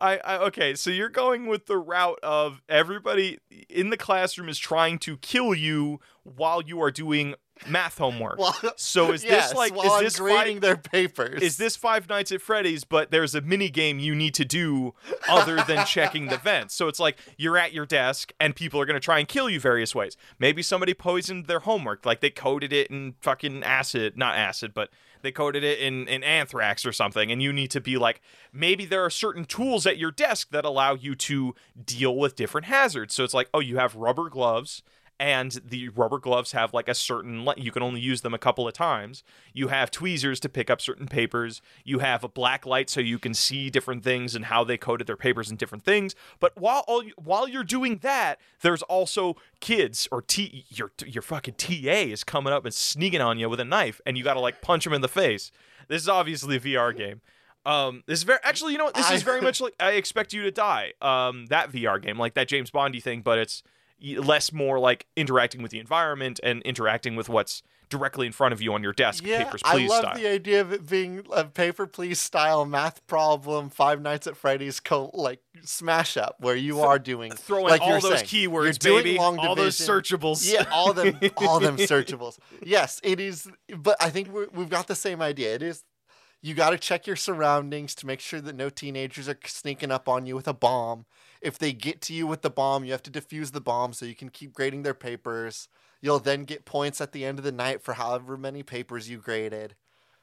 [0.00, 3.38] I, I okay, so you're going with the route of everybody
[3.68, 7.34] in the classroom is trying to kill you while you are doing
[7.66, 8.38] math homework.
[8.38, 11.42] Well, so is yes, this like is I'm this grading five, their papers?
[11.42, 14.94] is this Five Nights at Freddy's but there's a mini game you need to do
[15.28, 16.74] other than checking the vents.
[16.74, 19.48] So it's like you're at your desk and people are going to try and kill
[19.48, 20.16] you various ways.
[20.38, 24.90] Maybe somebody poisoned their homework like they coated it in fucking acid, not acid, but
[25.24, 28.20] they coated it in, in anthrax or something, and you need to be like,
[28.52, 32.66] maybe there are certain tools at your desk that allow you to deal with different
[32.66, 33.14] hazards.
[33.14, 34.82] So it's like, oh, you have rubber gloves,
[35.20, 38.66] and the rubber gloves have like a certain you can only use them a couple
[38.66, 39.22] of times.
[39.52, 41.62] You have tweezers to pick up certain papers.
[41.84, 45.06] You have a black light so you can see different things and how they coded
[45.06, 46.14] their papers and different things.
[46.40, 51.54] But while all, while you're doing that, there's also kids or T your your fucking
[51.54, 54.40] TA is coming up and sneaking on you with a knife, and you got to
[54.40, 55.50] like punch him in the face.
[55.88, 57.20] This is obviously a VR game.
[57.66, 58.94] Um, this is very actually, you know what?
[58.94, 60.92] This is very much like I expect you to die.
[61.00, 63.62] Um, that VR game, like that James Bondy thing, but it's
[64.00, 68.60] less more like interacting with the environment and interacting with what's directly in front of
[68.60, 69.24] you on your desk.
[69.24, 70.14] Yeah, papers, I please love style.
[70.16, 74.80] the idea of it being a paper please style math problem, Five Nights at Freddy's
[74.80, 78.72] co- like smash up where you are doing Throwing like all those saying, keywords, you're
[78.72, 80.50] doing baby, all those searchables.
[80.50, 82.38] Yeah, all them, all them searchables.
[82.64, 83.48] Yes, it is.
[83.76, 85.54] But I think we're, we've got the same idea.
[85.54, 85.84] It is.
[86.42, 90.08] You got to check your surroundings to make sure that no teenagers are sneaking up
[90.10, 91.06] on you with a bomb.
[91.44, 94.06] If they get to you with the bomb, you have to defuse the bomb so
[94.06, 95.68] you can keep grading their papers.
[96.00, 99.18] You'll then get points at the end of the night for however many papers you
[99.18, 99.74] graded.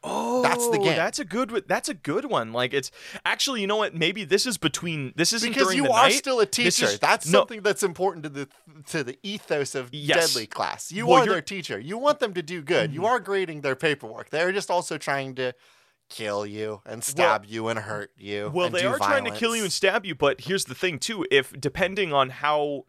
[0.03, 0.95] Oh, That's the oh, game.
[0.95, 1.51] That's a good.
[1.51, 2.53] one- That's a good one.
[2.53, 2.89] Like it's
[3.23, 3.93] actually, you know what?
[3.93, 5.13] Maybe this is between.
[5.15, 6.13] This isn't because you are night.
[6.13, 6.85] still a teacher.
[6.85, 7.39] is- That's no.
[7.39, 8.49] something that's important to the
[8.87, 10.33] to the ethos of Yes.
[10.33, 10.91] Deadly Class.
[10.91, 11.79] You Well, are their teacher.
[11.79, 12.91] You want them to do good.
[12.91, 13.09] You mm-hmm.
[13.09, 14.31] are grading their paperwork.
[14.31, 15.53] They're just also trying to
[16.11, 18.51] kill you and stab you and hurt you.
[18.53, 21.25] Well, they are trying to kill you and stab you, but here's the thing too:
[21.31, 22.85] if depending on how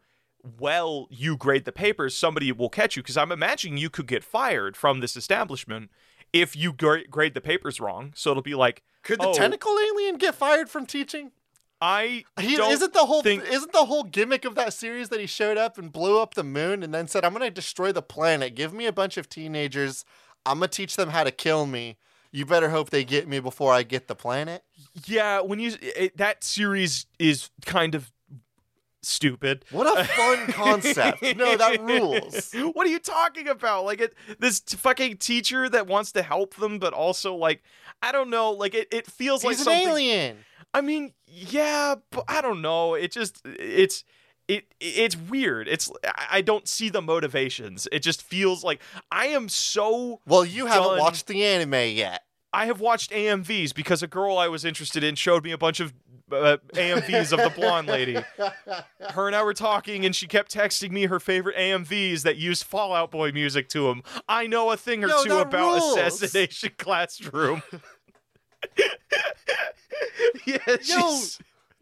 [0.59, 3.01] well you grade the papers, somebody will catch you.
[3.01, 5.89] Because I'm imagining you could get fired from this establishment
[6.31, 8.11] if you grade the papers wrong.
[8.15, 11.31] So it'll be like, Could the oh, tentacle alien get fired from teaching?
[11.79, 15.19] I He, don't isn't the whole think- isn't the whole gimmick of that series that
[15.19, 17.91] he showed up and blew up the moon and then said, "I'm going to destroy
[17.91, 18.55] the planet.
[18.55, 20.05] Give me a bunch of teenagers.
[20.45, 21.97] I'm going to teach them how to kill me.
[22.33, 24.63] You better hope they get me before I get the planet."
[25.05, 28.11] Yeah, when you it, that series is kind of
[29.01, 29.65] stupid.
[29.71, 31.21] What a fun concept!
[31.37, 32.53] No, that rules.
[32.73, 33.85] What are you talking about?
[33.85, 37.61] Like it, this t- fucking teacher that wants to help them, but also like
[38.01, 38.51] I don't know.
[38.51, 39.87] Like it, it feels like He's an something.
[39.89, 40.37] alien.
[40.73, 42.95] I mean, yeah, but I don't know.
[42.95, 44.03] It just it's
[44.55, 45.67] it it's weird.
[45.67, 45.91] It's
[46.29, 47.87] I don't see the motivations.
[47.91, 48.81] It just feels like
[49.11, 52.23] I am so Well, you haven't watched the anime yet.
[52.51, 55.79] I have watched AMVs because a girl I was interested in showed me a bunch
[55.79, 55.91] of
[56.31, 58.15] uh, AMVs of the blonde lady.
[59.11, 62.63] Her and I were talking, and she kept texting me her favorite AMVs that used
[62.63, 64.03] Fall Out Boy music to them.
[64.27, 65.97] I know a thing or Yo, two about rules.
[65.97, 67.61] Assassination Classroom.
[70.45, 71.21] yeah, Yo,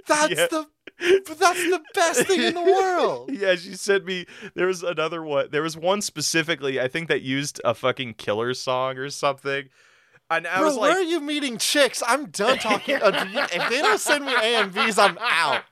[0.07, 0.47] That's Yeah.
[0.47, 0.67] the
[1.27, 3.29] but that's the best thing in the world.
[3.33, 4.25] yeah, she sent me.
[4.53, 5.47] There was another one.
[5.51, 6.79] There was one specifically.
[6.79, 9.69] I think that used a fucking killer song or something.
[10.31, 12.01] And I Bro, was where are you meeting chicks?
[12.07, 12.95] I'm done talking.
[12.95, 13.11] uh,
[13.51, 15.63] if they don't send me AMVs, I'm out.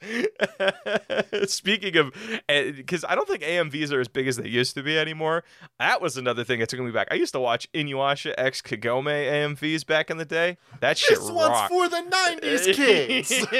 [1.48, 2.12] Speaking of,
[2.46, 5.42] because I don't think AMVs are as big as they used to be anymore.
[5.80, 7.08] That was another thing that took me back.
[7.10, 10.56] I used to watch Inuyasha X Kagome AMVs back in the day.
[10.80, 12.04] That shit This one's for the
[12.40, 13.30] '90s kids.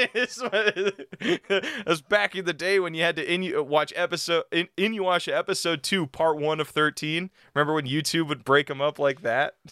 [1.51, 5.33] it was back in the day when you had to Inu- watch episode in, Inuyasha
[5.33, 7.31] episode two, part one of thirteen.
[7.53, 9.55] Remember when YouTube would break them up like that?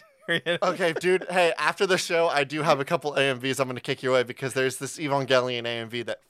[0.62, 1.24] Okay, dude.
[1.30, 3.58] Hey, after the show, I do have a couple AMVs.
[3.60, 6.20] I'm gonna kick your way because there's this Evangelion AMV that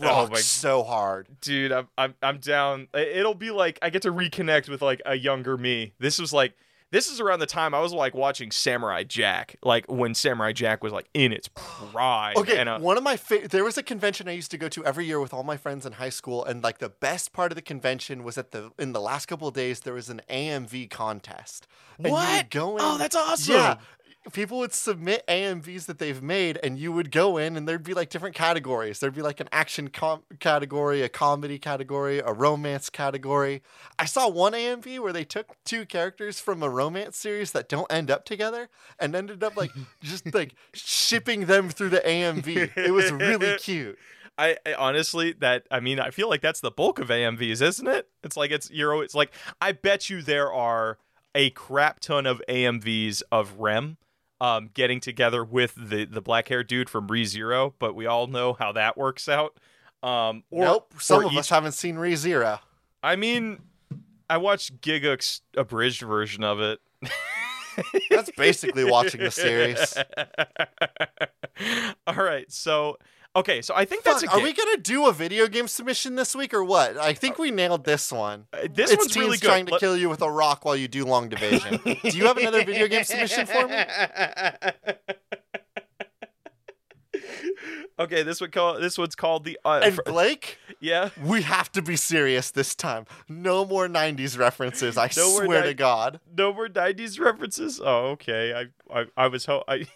[0.00, 1.28] oh rocks Oh my- so hard.
[1.40, 5.14] dude I'm, I'm i'm down it'll be like i get to reconnect with like a
[5.14, 6.54] younger me this was like
[6.92, 10.84] this is around the time i was like watching samurai jack like when samurai jack
[10.84, 13.82] was like in its prime Okay, and uh, one of my fa- there was a
[13.82, 16.44] convention I used to go to every year with all my friends in high school,
[16.44, 19.48] and like the best part of the convention was that the in the last couple
[19.48, 21.66] of days there was an AMV contest.
[21.98, 22.50] And you would What?
[22.50, 23.54] go in, Oh, that's awesome.
[23.54, 23.76] Yeah.
[24.32, 27.92] People would submit AMVs that they've made, and you would go in, and there'd be
[27.92, 29.00] like different categories.
[29.00, 33.62] There'd be like an action com- category, a comedy category, a romance category.
[33.98, 37.90] I saw one AMV where they took two characters from a romance series that don't
[37.92, 38.68] end up together
[39.00, 42.76] and ended up like just like shipping them through the AMV.
[42.76, 43.98] It was really cute.
[44.38, 47.86] I, I honestly that i mean i feel like that's the bulk of amvs isn't
[47.86, 50.96] it it's like it's you're it's like i bet you there are
[51.34, 53.98] a crap ton of amvs of rem
[54.42, 58.54] um, getting together with the the black haired dude from ReZero, but we all know
[58.54, 59.56] how that works out.
[60.02, 62.58] Um, or, nope, some or of each- us haven't seen ReZero.
[63.04, 63.60] I mean,
[64.28, 66.80] I watched Giga's abridged version of it.
[68.10, 69.96] That's basically watching the series.
[72.06, 72.98] All right, so
[73.36, 76.16] okay, so I think that's Fuck, a are we gonna do a video game submission
[76.16, 76.96] this week or what?
[76.96, 78.46] I think we nailed this one.
[78.52, 79.46] Uh, this it's one's really good.
[79.46, 81.80] trying to Let- kill you with a rock while you do long division.
[81.84, 83.76] do you have another video game submission for me?
[87.98, 91.10] okay, this one call this one's called the uh, And Blake, yeah.
[91.22, 93.06] we have to be serious this time.
[93.28, 94.96] No more '90s references.
[94.96, 96.20] I No swear to God.
[96.36, 97.80] No more '90s references.
[97.82, 98.54] Oh, okay.
[98.54, 98.66] I
[99.00, 99.86] I, I was ho- I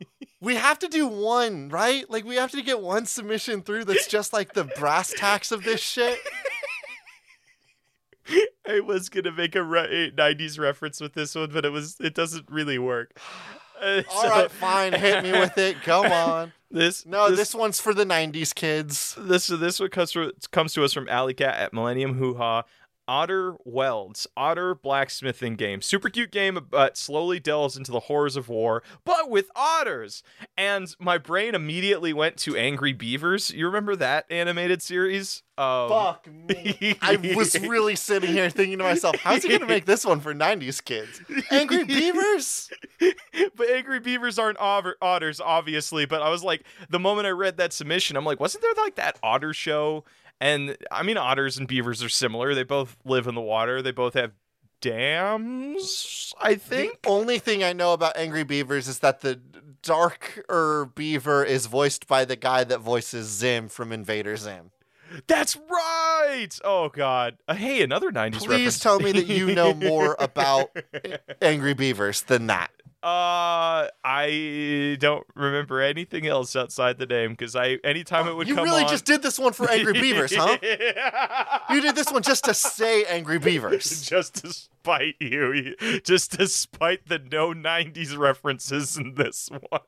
[0.40, 2.08] We have to do one, right?
[2.08, 5.64] Like we have to get one submission through that's just like the brass tacks of
[5.64, 6.18] this shit.
[8.68, 12.14] I was gonna make a re- 90s reference with this one, but it was it
[12.14, 13.18] doesn't really work.
[13.82, 14.92] Uh, All so right, fine.
[14.92, 15.74] Hit me with it.
[15.86, 16.52] Go on.
[16.70, 19.16] This No, this, one's for the '90s kids.
[19.18, 22.64] this this one comes to, comes to us from Alley Cat at Millennium Hoo Ha.
[23.10, 25.82] Otter Welds, Otter blacksmithing game.
[25.82, 30.22] Super cute game, but slowly delves into the horrors of war, but with otters.
[30.56, 33.50] And my brain immediately went to Angry Beavers.
[33.50, 35.42] You remember that animated series?
[35.58, 36.96] Um, Fuck me.
[37.02, 40.32] I was really sitting here thinking to myself, how's he gonna make this one for
[40.32, 41.20] '90s kids?
[41.50, 42.70] Angry Beavers?
[43.56, 46.06] but angry beavers aren't otters, obviously.
[46.06, 48.94] But I was like, the moment I read that submission, I'm like, wasn't there like
[48.94, 50.04] that otter show?
[50.40, 52.54] And I mean, otters and beavers are similar.
[52.54, 53.82] They both live in the water.
[53.82, 54.32] They both have
[54.80, 56.34] dams.
[56.40, 57.02] I think.
[57.02, 59.40] The only thing I know about Angry Beavers is that the
[59.82, 64.70] darker beaver is voiced by the guy that voices Zim from Invader Zim.
[65.26, 66.48] That's right.
[66.64, 67.36] Oh God.
[67.48, 68.78] Uh, hey, another '90s Please reference.
[68.78, 70.70] tell me that you know more about
[71.42, 72.70] Angry Beavers than that.
[73.02, 73.88] Uh,
[74.22, 78.64] I don't remember anything else outside the name because I anytime it would You come
[78.64, 78.88] really on.
[78.88, 80.58] just did this one for Angry Beavers, huh?
[81.70, 84.02] You did this one just to say Angry Beavers.
[84.08, 89.80] just to spite you, just to spite the no '90s references in this one.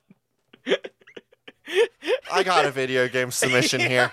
[2.33, 4.11] I got a video game submission here.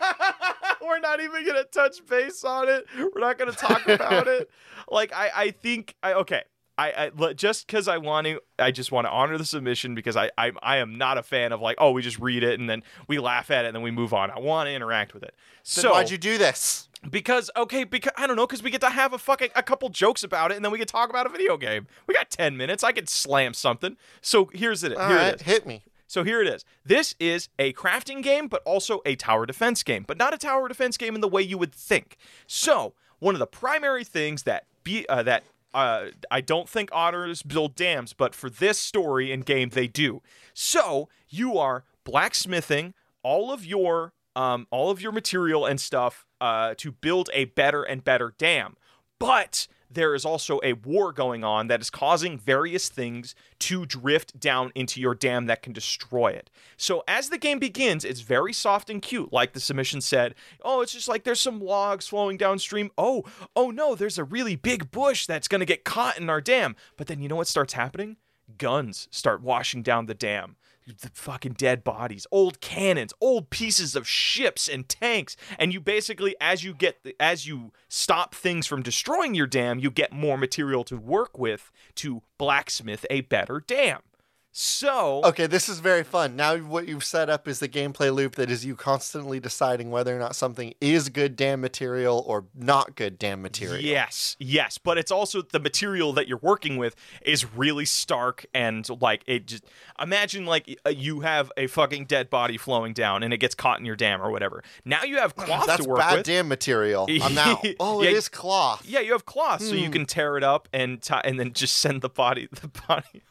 [0.82, 2.86] We're not even gonna touch base on it.
[2.98, 4.50] We're not gonna talk about it.
[4.90, 6.44] Like I, I think I okay.
[6.80, 10.16] I, I just because I want to, I just want to honor the submission because
[10.16, 12.70] I, I, I am not a fan of like, oh, we just read it and
[12.70, 14.32] then we laugh at it and then we move on.
[14.32, 15.36] I want to interact with it.
[15.64, 16.88] So So why'd you do this?
[17.10, 19.90] because okay, because I don't know, because we get to have a fucking a couple
[19.90, 21.88] jokes about it and then we can talk about a video game.
[22.08, 22.84] We got ten minutes.
[22.84, 23.98] I could slam something.
[24.22, 24.96] So here's it.
[24.96, 25.42] All here right, it is.
[25.42, 25.84] hit me.
[26.08, 26.66] So here it is.
[26.84, 30.68] This is a crafting game, but also a tower defense game, but not a tower
[30.68, 32.18] defense game in the way you would think.
[32.48, 35.44] So one of the primary things that be uh, that
[35.74, 40.22] uh, I don't think otters build dams, but for this story and game they do.
[40.54, 42.94] So you are blacksmithing
[43.24, 47.84] all of your um, all of your material and stuff uh, to build a better
[47.84, 48.78] and better dam.
[49.20, 54.40] But there is also a war going on that is causing various things to drift
[54.40, 56.50] down into your dam that can destroy it.
[56.78, 60.36] So as the game begins, it's very soft and cute, like the submission said.
[60.62, 62.92] Oh, it's just like there's some logs flowing downstream.
[62.98, 63.26] Oh,
[63.56, 66.76] oh no, there's a really big bush that's gonna get caught in our dam.
[66.98, 68.18] But then you know what starts happening?
[68.58, 70.56] Guns start washing down the dam
[70.94, 76.36] the fucking dead bodies, old cannons, old pieces of ships and tanks, and you basically
[76.42, 80.38] as you get the, as you stop things from destroying your dam, you get more
[80.38, 84.02] material to work with to blacksmith a better dam.
[84.52, 86.36] So Okay, this is very fun.
[86.36, 90.16] Now what you've set up is the gameplay loop that is you constantly deciding whether
[90.16, 93.80] or not something is good damn material or not good damn material.
[93.80, 98.88] Yes, yes, but it's also the material that you're working with is really stark and
[99.02, 99.66] like it just
[100.02, 103.80] imagine like uh, you have a fucking dead body flowing down and it gets caught
[103.80, 104.64] in your dam or whatever.
[104.84, 106.26] Now you have cloth That's to work bad with.
[106.26, 107.08] dam material.
[107.22, 107.64] I'm out.
[107.80, 108.84] Oh, Yeah, it is cloth.
[108.88, 109.78] Yeah, you have cloth, so Hmm.
[109.78, 113.22] you can tear it up and tie, and then just send the body the body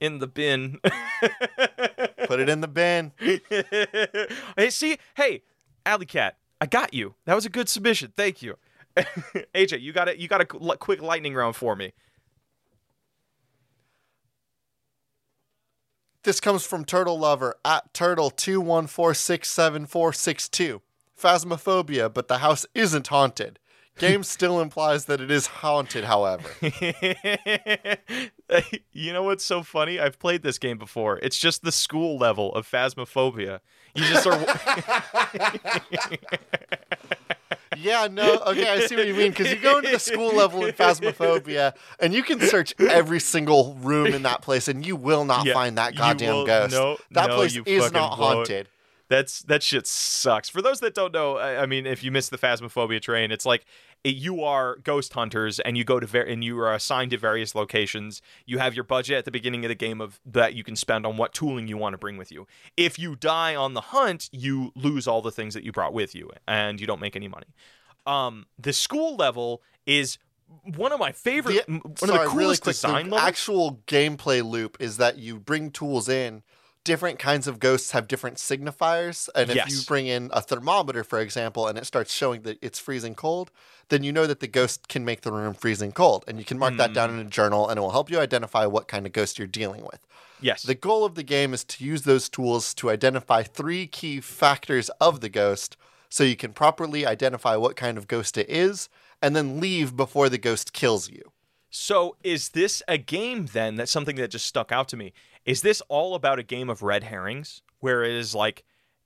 [0.00, 0.45] in the bin.
[2.26, 3.12] Put it in the bin.
[4.56, 5.42] hey, see, hey,
[5.84, 7.14] Alley Cat, I got you.
[7.24, 8.12] That was a good submission.
[8.16, 8.56] Thank you,
[9.54, 9.80] AJ.
[9.80, 10.18] You got it.
[10.18, 11.92] You got a quick lightning round for me.
[16.22, 20.82] This comes from Turtle Lover at Turtle two one four six seven four six two.
[21.16, 23.58] Phasmophobia, but the house isn't haunted.
[23.98, 26.48] Game still implies that it is haunted, however.
[28.92, 29.98] you know what's so funny?
[29.98, 31.18] I've played this game before.
[31.22, 33.60] It's just the school level of phasmophobia.
[33.94, 34.38] You just are.
[37.78, 39.30] Yeah, no, okay, I see what you mean.
[39.32, 43.74] Because you go into the school level in Phasmophobia, and you can search every single
[43.74, 46.72] room in that place, and you will not Yeah, find that goddamn will- ghost.
[46.72, 48.68] no, that no, place is not haunted.
[49.08, 50.48] That's that shit sucks.
[50.48, 53.46] For those that don't know, I, I mean, if you missed the phasmophobia train, it's
[53.46, 53.64] like
[54.02, 57.18] it, you are ghost hunters and you go to ver- and you are assigned to
[57.18, 58.20] various locations.
[58.46, 61.06] You have your budget at the beginning of the game of that you can spend
[61.06, 62.48] on what tooling you want to bring with you.
[62.76, 66.14] If you die on the hunt, you lose all the things that you brought with
[66.14, 67.46] you and you don't make any money.
[68.06, 70.18] Um, the school level is
[70.76, 73.28] one of my favorite, The- one sorry, of the really coolest quick, design the levels.
[73.28, 76.42] actual gameplay loop is that you bring tools in.
[76.86, 81.18] Different kinds of ghosts have different signifiers, and if you bring in a thermometer, for
[81.18, 83.50] example, and it starts showing that it's freezing cold,
[83.88, 86.58] then you know that the ghost can make the room freezing cold, and you can
[86.58, 86.94] mark that Hmm.
[86.94, 89.48] down in a journal, and it will help you identify what kind of ghost you're
[89.48, 90.06] dealing with.
[90.40, 94.20] yes, The goal of the game is to use those tools to identify three key
[94.20, 95.76] factors of the ghost
[96.08, 98.88] so you can properly identify what kind of ghost it is
[99.20, 101.32] and then leave before the ghost kills you.
[101.70, 103.76] So is this a game then?
[103.76, 105.12] That's something that just stuck out to me.
[105.46, 108.64] Is this all about a game of red herrings, where it is like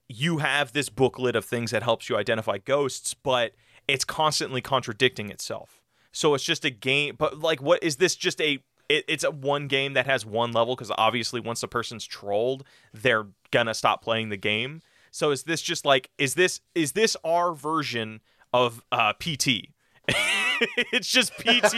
[0.09, 3.53] you have this booklet of things that helps you identify ghosts, but
[3.87, 5.83] it's constantly contradicting itself.
[6.13, 8.17] So it's just a game, but like, what is this?
[8.17, 11.69] Just a it, it's a one game that has one level because obviously once a
[11.69, 14.81] person's trolled, they're gonna stop playing the game.
[15.13, 18.21] So is this just like is this is this our version
[18.53, 19.69] of uh, PT?
[20.09, 21.73] it's just PT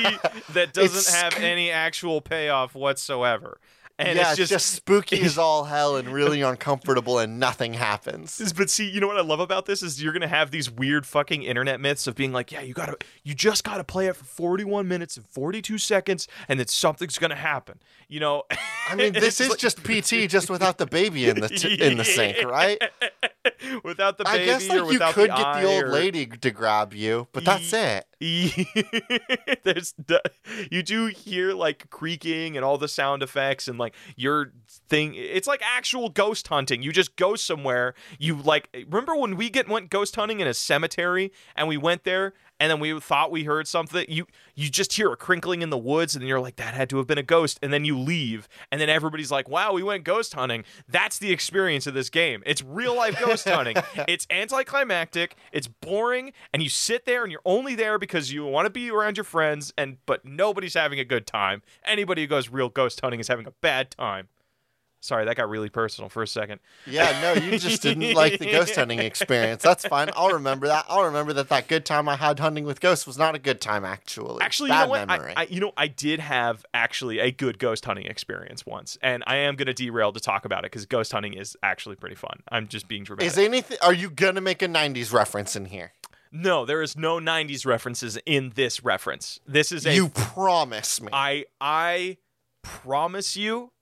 [0.54, 3.58] that doesn't It's have any actual payoff whatsoever.
[3.98, 8.52] And yeah, it's just, spooky as all hell and really uncomfortable, and nothing happens.
[8.56, 11.06] But see, you know what I love about this is you're gonna have these weird
[11.06, 14.24] fucking internet myths of being like, yeah, you gotta, you just gotta play it for
[14.24, 17.78] 41 minutes and 42 seconds, and then something's gonna happen.
[18.08, 18.42] You know,
[18.88, 21.96] I mean, this is like- just PT, just without the baby in the t- in
[21.98, 22.80] the sink, right?
[23.84, 26.26] without the baby, I guess or like you could the get the old or- lady
[26.26, 28.06] to grab you, but that's it.
[29.64, 29.94] There's
[30.70, 34.52] you do hear like creaking and all the sound effects and like your
[34.88, 35.14] thing.
[35.16, 36.82] It's like actual ghost hunting.
[36.82, 37.94] You just go somewhere.
[38.20, 42.04] You like remember when we get went ghost hunting in a cemetery and we went
[42.04, 44.06] there and then we thought we heard something.
[44.08, 46.98] You you just hear a crinkling in the woods and you're like that had to
[46.98, 50.04] have been a ghost and then you leave and then everybody's like wow we went
[50.04, 50.62] ghost hunting.
[50.86, 52.40] That's the experience of this game.
[52.46, 53.76] It's real life ghost hunting.
[54.08, 55.36] It's anticlimactic.
[55.52, 58.90] It's boring and you sit there and you're only there because you want to be
[58.90, 61.62] around your friends and but nobody's having a good time.
[61.84, 64.28] Anybody who goes real ghost hunting is having a bad time.
[65.02, 66.60] Sorry, that got really personal for a second.
[66.86, 69.60] Yeah, no, you just didn't like the ghost hunting experience.
[69.60, 70.10] That's fine.
[70.14, 70.86] I'll remember that.
[70.88, 73.60] I'll remember that that good time I had hunting with ghosts was not a good
[73.60, 74.40] time, actually.
[74.40, 75.10] Actually, you Bad know what?
[75.10, 79.24] I, I, you know, I did have actually a good ghost hunting experience once, and
[79.26, 82.16] I am going to derail to talk about it because ghost hunting is actually pretty
[82.16, 82.40] fun.
[82.48, 83.26] I'm just being dramatic.
[83.26, 83.78] is anything?
[83.82, 85.92] Are you gonna make a '90s reference in here?
[86.30, 89.40] no, there is no '90s references in this reference.
[89.46, 91.08] This is a You promise me.
[91.12, 92.18] I I
[92.62, 93.72] promise you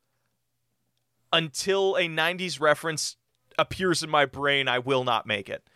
[1.33, 3.17] until a 90s reference
[3.59, 5.69] appears in my brain I will not make it.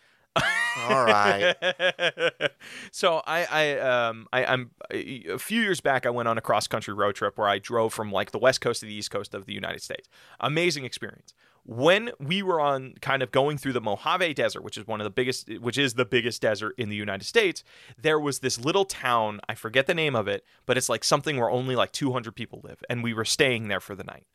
[0.77, 1.55] All right.
[2.91, 6.05] so I, I, um, I, I'm a few years back.
[6.05, 8.61] I went on a cross country road trip where I drove from like the west
[8.61, 10.09] coast to the east coast of the United States.
[10.39, 11.33] Amazing experience.
[11.63, 15.05] When we were on kind of going through the Mojave Desert, which is one of
[15.05, 17.63] the biggest, which is the biggest desert in the United States,
[17.99, 19.39] there was this little town.
[19.49, 22.61] I forget the name of it, but it's like something where only like 200 people
[22.63, 24.27] live, and we were staying there for the night.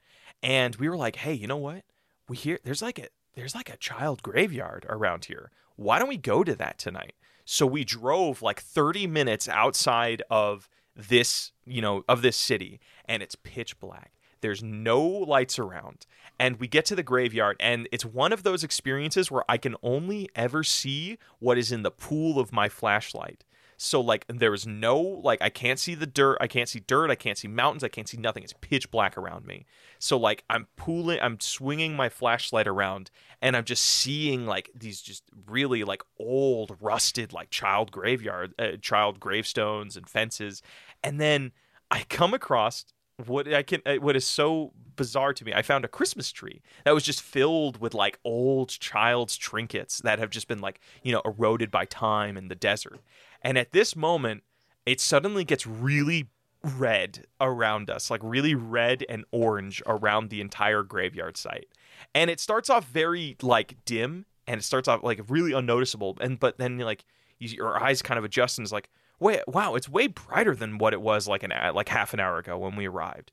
[0.43, 1.85] And we were like, hey, you know what?
[2.29, 5.51] We hear there's like a there's like a child graveyard around here.
[5.77, 7.15] Why don't we go to that tonight?
[7.45, 13.23] So we drove like 30 minutes outside of this, you know, of this city and
[13.23, 14.13] it's pitch black.
[14.41, 16.07] There's no lights around.
[16.39, 19.77] And we get to the graveyard and it's one of those experiences where I can
[19.83, 23.45] only ever see what is in the pool of my flashlight.
[23.83, 27.11] So like there is no like I can't see the dirt, I can't see dirt,
[27.11, 28.43] I can't see mountains, I can't see nothing.
[28.43, 29.65] It's pitch black around me.
[29.99, 33.11] So like I'm pooling, I'm swinging my flashlight around,
[33.41, 38.73] and I'm just seeing like these just really like old, rusted like child graveyard, uh,
[38.83, 40.61] child gravestones and fences,
[41.03, 41.53] and then
[41.91, 42.85] I come across
[43.27, 45.55] what I can, uh, what is so bizarre to me.
[45.55, 50.19] I found a Christmas tree that was just filled with like old child's trinkets that
[50.19, 53.01] have just been like you know eroded by time and the desert.
[53.43, 54.43] And at this moment,
[54.87, 56.29] it suddenly gets really
[56.63, 61.69] red around us, like really red and orange around the entire graveyard site.
[62.15, 66.19] And it starts off very like dim and it starts off like really unnoticeable.
[66.21, 67.05] And but then like
[67.39, 70.79] you, your eyes kind of adjust and it's like, wait, wow, it's way brighter than
[70.79, 73.31] what it was like an like half an hour ago when we arrived.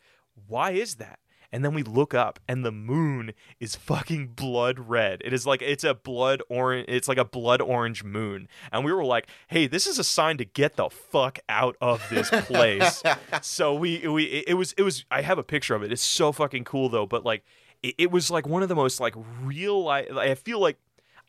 [0.48, 1.20] Why is that?
[1.52, 5.22] And then we look up and the moon is fucking blood red.
[5.24, 8.48] It is like it's a blood orange it's like a blood orange moon.
[8.72, 12.04] And we were like, "Hey, this is a sign to get the fuck out of
[12.10, 13.02] this place."
[13.42, 15.92] so we we it was it was I have a picture of it.
[15.92, 17.44] It's so fucking cool though, but like
[17.82, 20.78] it, it was like one of the most like real I I feel like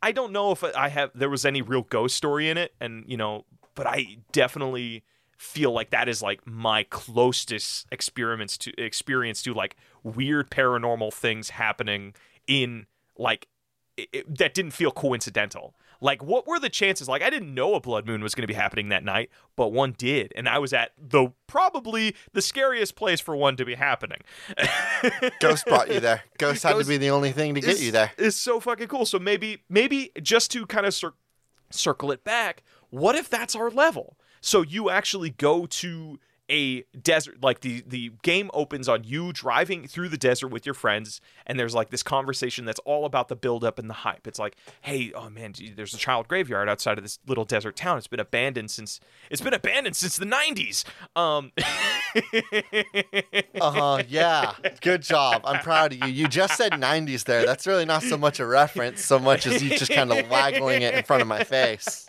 [0.02, 3.04] I don't know if I have there was any real ghost story in it and
[3.06, 3.44] you know,
[3.74, 5.04] but I definitely
[5.38, 11.50] feel like that is like my closest experiments to experience to like weird paranormal things
[11.50, 12.12] happening
[12.46, 12.86] in
[13.16, 13.48] like
[13.96, 15.74] it, it- that didn't feel coincidental.
[16.00, 17.08] Like what were the chances?
[17.08, 19.72] Like I didn't know a blood moon was going to be happening that night, but
[19.72, 23.74] one did, and I was at the probably the scariest place for one to be
[23.74, 24.18] happening.
[25.40, 26.22] Ghost brought you there.
[26.38, 28.12] Ghost had to be the only thing to get you there.
[28.18, 29.06] Is so fucking cool.
[29.06, 31.14] So maybe maybe just to kind of cir-
[31.70, 34.16] circle it back, what if that's our level?
[34.40, 36.18] So you actually go to
[36.50, 40.74] a desert like the the game opens on you driving through the desert with your
[40.74, 44.26] friends and there's like this conversation that's all about the build up and the hype
[44.26, 47.98] it's like hey oh man there's a child graveyard outside of this little desert town
[47.98, 48.98] it's been abandoned since
[49.30, 50.84] it's been abandoned since the 90s
[51.16, 51.52] um
[53.60, 54.02] Uh huh.
[54.08, 54.54] Yeah.
[54.80, 55.42] Good job.
[55.44, 56.06] I'm proud of you.
[56.06, 57.44] You just said 90s there.
[57.44, 60.82] That's really not so much a reference, so much as you just kind of waggling
[60.82, 62.06] it in front of my face.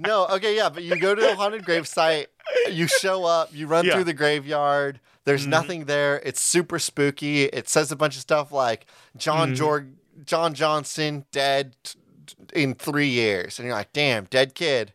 [0.00, 0.26] No.
[0.26, 0.56] Okay.
[0.56, 0.68] Yeah.
[0.70, 2.28] But you go to the haunted grave site.
[2.70, 3.50] You show up.
[3.52, 3.94] You run Yeah.
[3.94, 5.00] through the graveyard.
[5.24, 5.50] There's Mhm.
[5.50, 6.20] nothing there.
[6.24, 7.44] It's super spooky.
[7.44, 8.86] It says a bunch of stuff like
[9.16, 9.58] John Mhm.
[9.58, 9.92] Jorg,
[10.26, 14.92] John Johnson dead t- t- in three years, and you're like, damn, dead kid.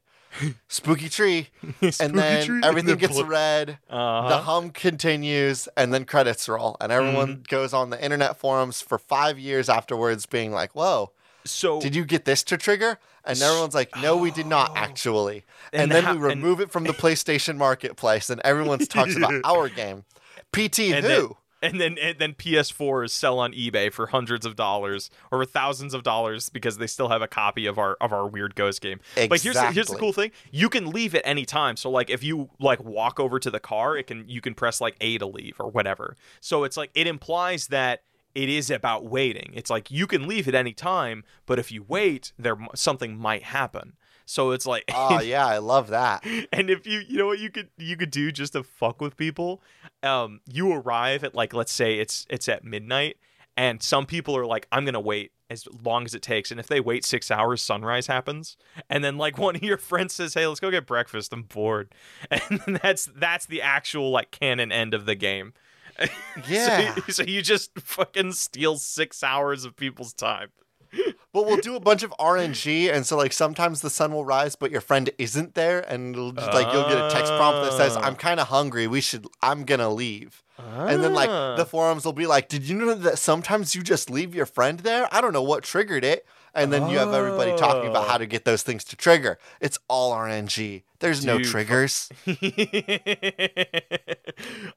[0.68, 1.48] spooky tree,
[2.02, 3.30] and then tree, everything gets blood.
[3.30, 3.78] red.
[3.90, 4.28] Uh-huh.
[4.28, 7.42] The hum continues, and then credits roll, and everyone Mm-hmm.
[7.48, 11.14] goes on the internet forums for five years afterwards, being like, "Whoa,
[11.46, 14.78] so did you get this to trigger?" And everyone's like, "No, we did not oh.
[14.78, 19.16] actually." And, And then how- we remove it from the PlayStation Marketplace, and everyone talks
[19.16, 20.06] about our game.
[20.52, 21.08] PT and who?
[21.08, 21.30] then,
[21.62, 26.04] and then and then PS4s sell on eBay for hundreds of dollars or thousands of
[26.04, 29.00] dollars because they still have a copy of our of our weird ghost game.
[29.16, 31.78] But here's the, here's the cool thing: you can leave at any time.
[31.78, 34.80] So like if you like walk over to the car, it can you can press
[34.80, 36.16] like A to leave or whatever.
[36.40, 38.04] So it's like it implies that
[38.36, 39.52] it is about waiting.
[39.56, 43.44] It's like you can leave at any time, but if you wait, there something might
[43.44, 43.94] happen.
[44.26, 46.26] So it's like Oh yeah, I love that.
[46.52, 49.16] and if you you know what you could you could do just to fuck with
[49.18, 49.62] people
[50.04, 53.18] um you arrive at like let's say it's it's at midnight
[53.58, 56.68] and some people are like i'm gonna wait as long as it takes and if
[56.68, 58.58] they wait six hours sunrise happens
[58.90, 61.94] and then like one of your friends says hey let's go get breakfast i'm bored
[62.32, 65.54] and that's that's the actual like canon end of the game
[66.50, 66.96] Yeah.
[66.96, 70.50] so, so you just fucking steal six hours of people's time
[71.34, 74.56] But we'll do a bunch of RNG, and so like sometimes the sun will rise,
[74.56, 77.98] but your friend isn't there, and just, like you'll get a text prompt that says,
[77.98, 78.04] Ah.
[78.04, 78.88] "I'm kind of hungry.
[78.88, 79.28] We should.
[79.42, 81.58] I'm gonna leave." And then like Ah.
[81.58, 84.80] the forums will be like, "Did you know that sometimes you just leave your friend
[84.80, 85.10] there?
[85.14, 86.26] I don't know what triggered it."
[86.56, 88.10] And then you have everybody talking about Oh.
[88.10, 89.38] how to get those things to trigger.
[89.60, 90.84] It's all RNG.
[91.00, 92.10] There's no triggers.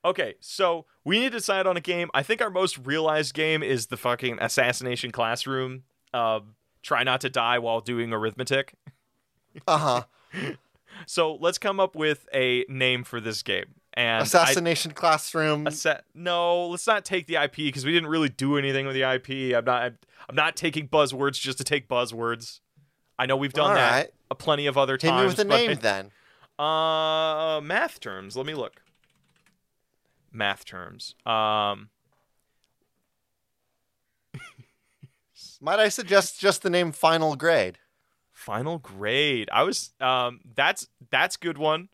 [0.04, 2.10] okay, so we need to decide on a game.
[2.14, 5.84] I think our most realized game is the fucking Assassination Classroom.
[6.12, 6.40] Uh,
[6.82, 8.74] try not to die while doing arithmetic.
[9.66, 10.02] Uh huh.
[11.06, 13.76] So let's come up with a name for this game.
[13.98, 15.66] And I- Assassination classroom.
[15.66, 19.02] Assa- no, let's not take the IP because we didn't really do anything with the
[19.02, 19.56] IP.
[19.56, 19.92] I'm not.
[20.28, 22.60] I'm not taking buzzwords just to take buzzwords.
[23.18, 24.10] I know we've done All that right.
[24.30, 25.32] a plenty of other Hit me times.
[25.32, 26.10] with a but- name then.
[26.64, 28.36] Uh, math terms.
[28.36, 28.82] Let me look.
[30.32, 31.14] Math terms.
[31.26, 31.88] Um,
[35.60, 37.78] Might I suggest just the name Final Grade?
[38.32, 39.48] final grade.
[39.52, 39.90] I was.
[40.00, 41.88] Um, that's that's good one.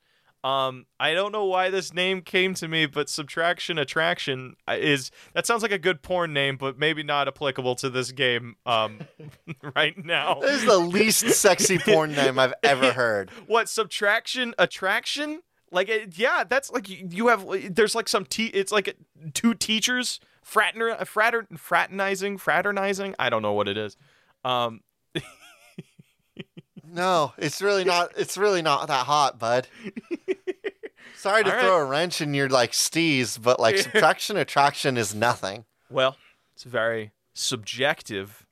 [0.45, 5.47] Um, I don't know why this name came to me, but subtraction attraction is that
[5.47, 8.57] sounds like a good porn name, but maybe not applicable to this game.
[8.67, 9.01] Um,
[9.75, 10.41] right now.
[10.45, 13.31] This is the least sexy porn name I've ever heard.
[13.47, 15.41] what subtraction attraction
[15.71, 18.97] like it, yeah that's like you, have there's like some te- it's like
[19.33, 23.97] two teachers fraterner, frater, fraternizing fraternizing i don't know what it is
[24.45, 24.81] um
[26.95, 28.13] No, it's really not.
[28.17, 29.67] It's really not that hot, bud.
[31.25, 35.15] Sorry to All throw a wrench in your like steez, but like subtraction attraction is
[35.15, 35.65] nothing.
[35.91, 36.17] well
[36.55, 38.47] it's very subjective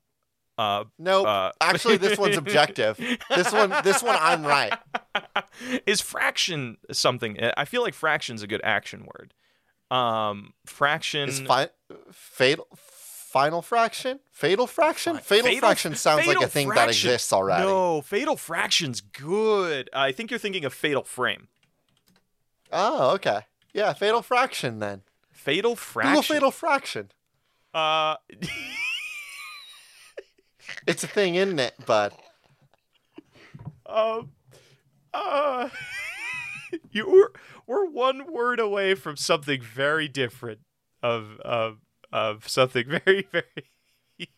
[0.57, 1.27] uh Nope.
[1.27, 2.97] Uh, Actually, this one's objective.
[3.29, 4.73] This one, this one, I'm right.
[5.85, 9.33] is fraction something i feel like fraction's a good action word
[9.95, 11.69] um fraction Is fi-
[12.11, 17.63] fatal, final fraction, fatal fraction, fatal, Fatal- fraction sounds like a thing that exists already.
[17.67, 21.47] no fatal fraction's good i think you're thinking of fatal frame
[22.73, 23.41] Oh, okay.
[23.73, 25.03] Yeah, fatal fraction then.
[25.31, 27.11] fatal fraction Google fatal fraction.
[27.73, 28.15] Uh,
[30.87, 32.13] It's a thing, isn't it, bud?
[33.85, 34.31] um,
[35.13, 35.69] uh,
[36.91, 37.31] you were
[37.67, 40.59] we're one word away from something very different.
[41.01, 41.77] Of of
[42.11, 43.43] of something very very.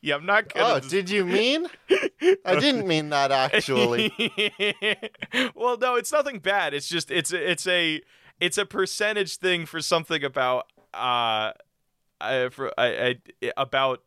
[0.02, 0.76] Yeah, I'm not gonna.
[0.76, 1.68] Oh, did you mean?
[2.46, 4.12] I didn't mean that actually.
[5.56, 6.74] well, no, it's nothing bad.
[6.74, 8.02] It's just it's a- it's a
[8.40, 11.52] it's a percentage thing for something about uh,
[12.22, 14.02] I, for, I, I about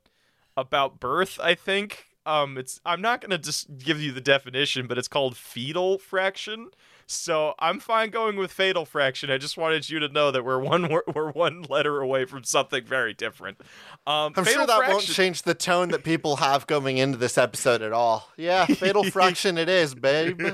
[0.56, 1.38] about birth.
[1.42, 5.36] I think um, it's I'm not gonna just give you the definition, but it's called
[5.36, 6.70] fetal fraction.
[7.10, 9.30] So I'm fine going with fatal fraction.
[9.30, 12.84] I just wanted you to know that we're one we're one letter away from something
[12.84, 13.60] very different.
[14.06, 17.80] Um, I'm sure that won't change the tone that people have going into this episode
[17.80, 18.28] at all.
[18.36, 20.40] Yeah, fatal fraction it is, babe.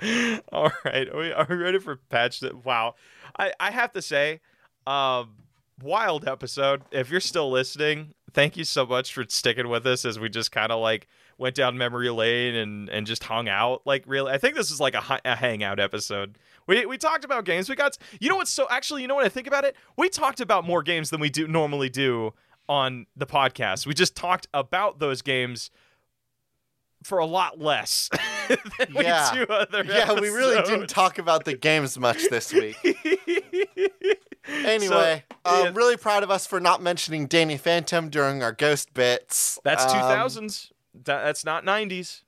[0.52, 2.40] All right, are we, are we ready for patch?
[2.40, 2.94] That wow,
[3.38, 4.40] I I have to say,
[4.86, 5.36] um,
[5.82, 6.82] wild episode.
[6.90, 10.52] If you're still listening, thank you so much for sticking with us as we just
[10.52, 13.82] kind of like went down memory lane and and just hung out.
[13.86, 16.38] Like really, I think this is like a, a hangout episode.
[16.66, 17.68] We we talked about games.
[17.68, 19.76] We got you know what's so actually you know what I think about it.
[19.96, 22.34] We talked about more games than we do normally do
[22.68, 23.86] on the podcast.
[23.86, 25.70] We just talked about those games
[27.02, 28.10] for a lot less
[28.90, 29.32] Yeah.
[29.32, 32.76] we do other Yeah, we really didn't talk about the games much this week.
[34.48, 35.72] Anyway, So, um, yeah.
[35.74, 39.58] really proud of us for not mentioning Danny Phantom during our ghost bits.
[39.64, 40.72] That's Um, two thousands.
[40.94, 42.22] That, that's not nineties.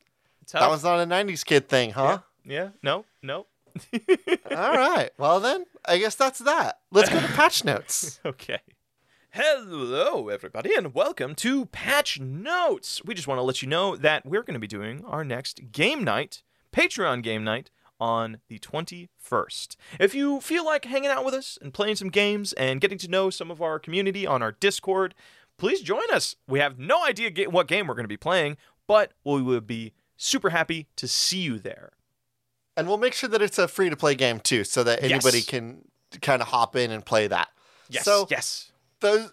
[0.47, 0.61] tough.
[0.62, 2.19] That was not a 90s kid thing, huh?
[2.45, 2.71] yeah.
[2.83, 3.05] No.
[3.23, 3.47] No.
[4.51, 5.11] All right.
[5.16, 6.81] Well, then, I guess that's that.
[6.91, 8.19] Let's go to patch notes.
[8.27, 8.59] Okay.
[9.41, 13.01] Hello, everybody, and welcome to Patch Notes.
[13.05, 15.70] We just want to let you know that we're going to be doing our next
[15.70, 17.70] game night, Patreon game night,
[18.01, 19.76] on the 21st.
[20.01, 23.07] If you feel like hanging out with us and playing some games and getting to
[23.07, 25.14] know some of our community on our Discord,
[25.57, 26.34] please join us.
[26.49, 28.57] We have no idea what game we're going to be playing,
[28.89, 31.93] but we would be super happy to see you there.
[32.76, 35.39] And we'll make sure that it's a free to play game too, so that anybody
[35.39, 35.47] Yes.
[35.47, 35.84] can
[36.22, 37.51] kind of hop in and play that.
[37.89, 38.05] Yes.
[38.05, 38.72] So, yes.
[39.01, 39.33] Those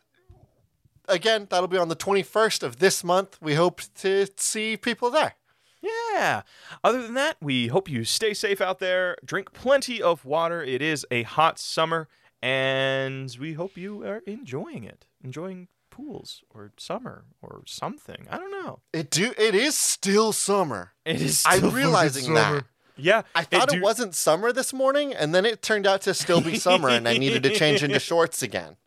[1.07, 3.37] again, that'll be on the 21st of this month.
[3.41, 5.35] We hope to see people there.
[5.81, 6.41] Yeah.
[6.83, 9.17] Other than that, we hope you stay safe out there.
[9.23, 10.63] Drink plenty of water.
[10.63, 12.07] It is a hot summer,
[12.41, 15.05] and we hope you are enjoying it.
[15.23, 18.27] Enjoying pools or summer or something.
[18.29, 18.79] I don't know.
[18.93, 20.93] It do it is still summer.
[21.05, 21.43] It is.
[21.45, 22.65] I'm realizing that.
[22.97, 23.23] Yeah.
[23.33, 26.41] I thought it, do- wasn't summer this morning, and then it turned out to still
[26.41, 28.77] be summer, and I needed to change into shorts again.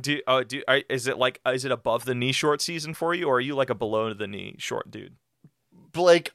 [0.00, 3.14] Do, uh, do, are, is it like, is it above the knee short season for
[3.14, 5.16] you, or are you like a below the knee short dude?
[5.92, 6.30] Blake,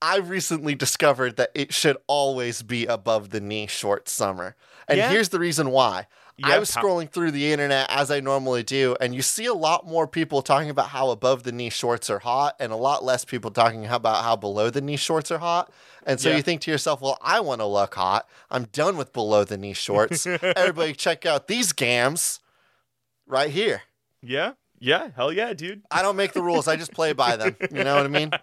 [0.00, 4.54] I recently discovered that it should always be above the knee short summer.
[4.88, 5.10] And Yeah?
[5.10, 6.06] here's the reason why.
[6.42, 9.86] I was scrolling through the internet as I normally do, and you see a lot
[9.86, 13.24] more people talking about how above the knee shorts are hot, and a lot less
[13.24, 15.70] people talking about how below the knee shorts are hot.
[16.06, 16.36] And so Yeah.
[16.36, 18.28] you think to yourself, well, I want to look hot.
[18.50, 20.26] I'm done with below the knee shorts.
[20.42, 22.40] Everybody, check out these gams
[23.26, 23.82] right here.
[24.20, 24.52] Yeah.
[24.80, 25.10] Yeah.
[25.14, 25.82] Hell yeah, dude.
[25.90, 27.54] I don't make the rules, I just play by them.
[27.70, 28.30] You know what I mean?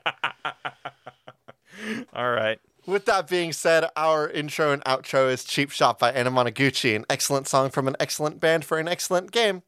[2.14, 2.60] All right.
[2.88, 7.06] With that being said, our intro and outro is Cheap Shot by Anna Monoguchi, an
[7.10, 9.62] excellent song from an excellent band for an excellent game.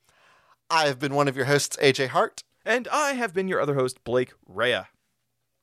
[0.69, 2.43] I have been one of your hosts, AJ Hart.
[2.65, 4.83] And I have been your other host, Blake Rea.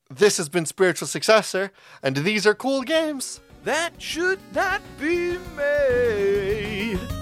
[0.09, 1.71] This has been Spiritual Successor,
[2.01, 3.41] and these are cool games.
[3.63, 7.20] that should not be made.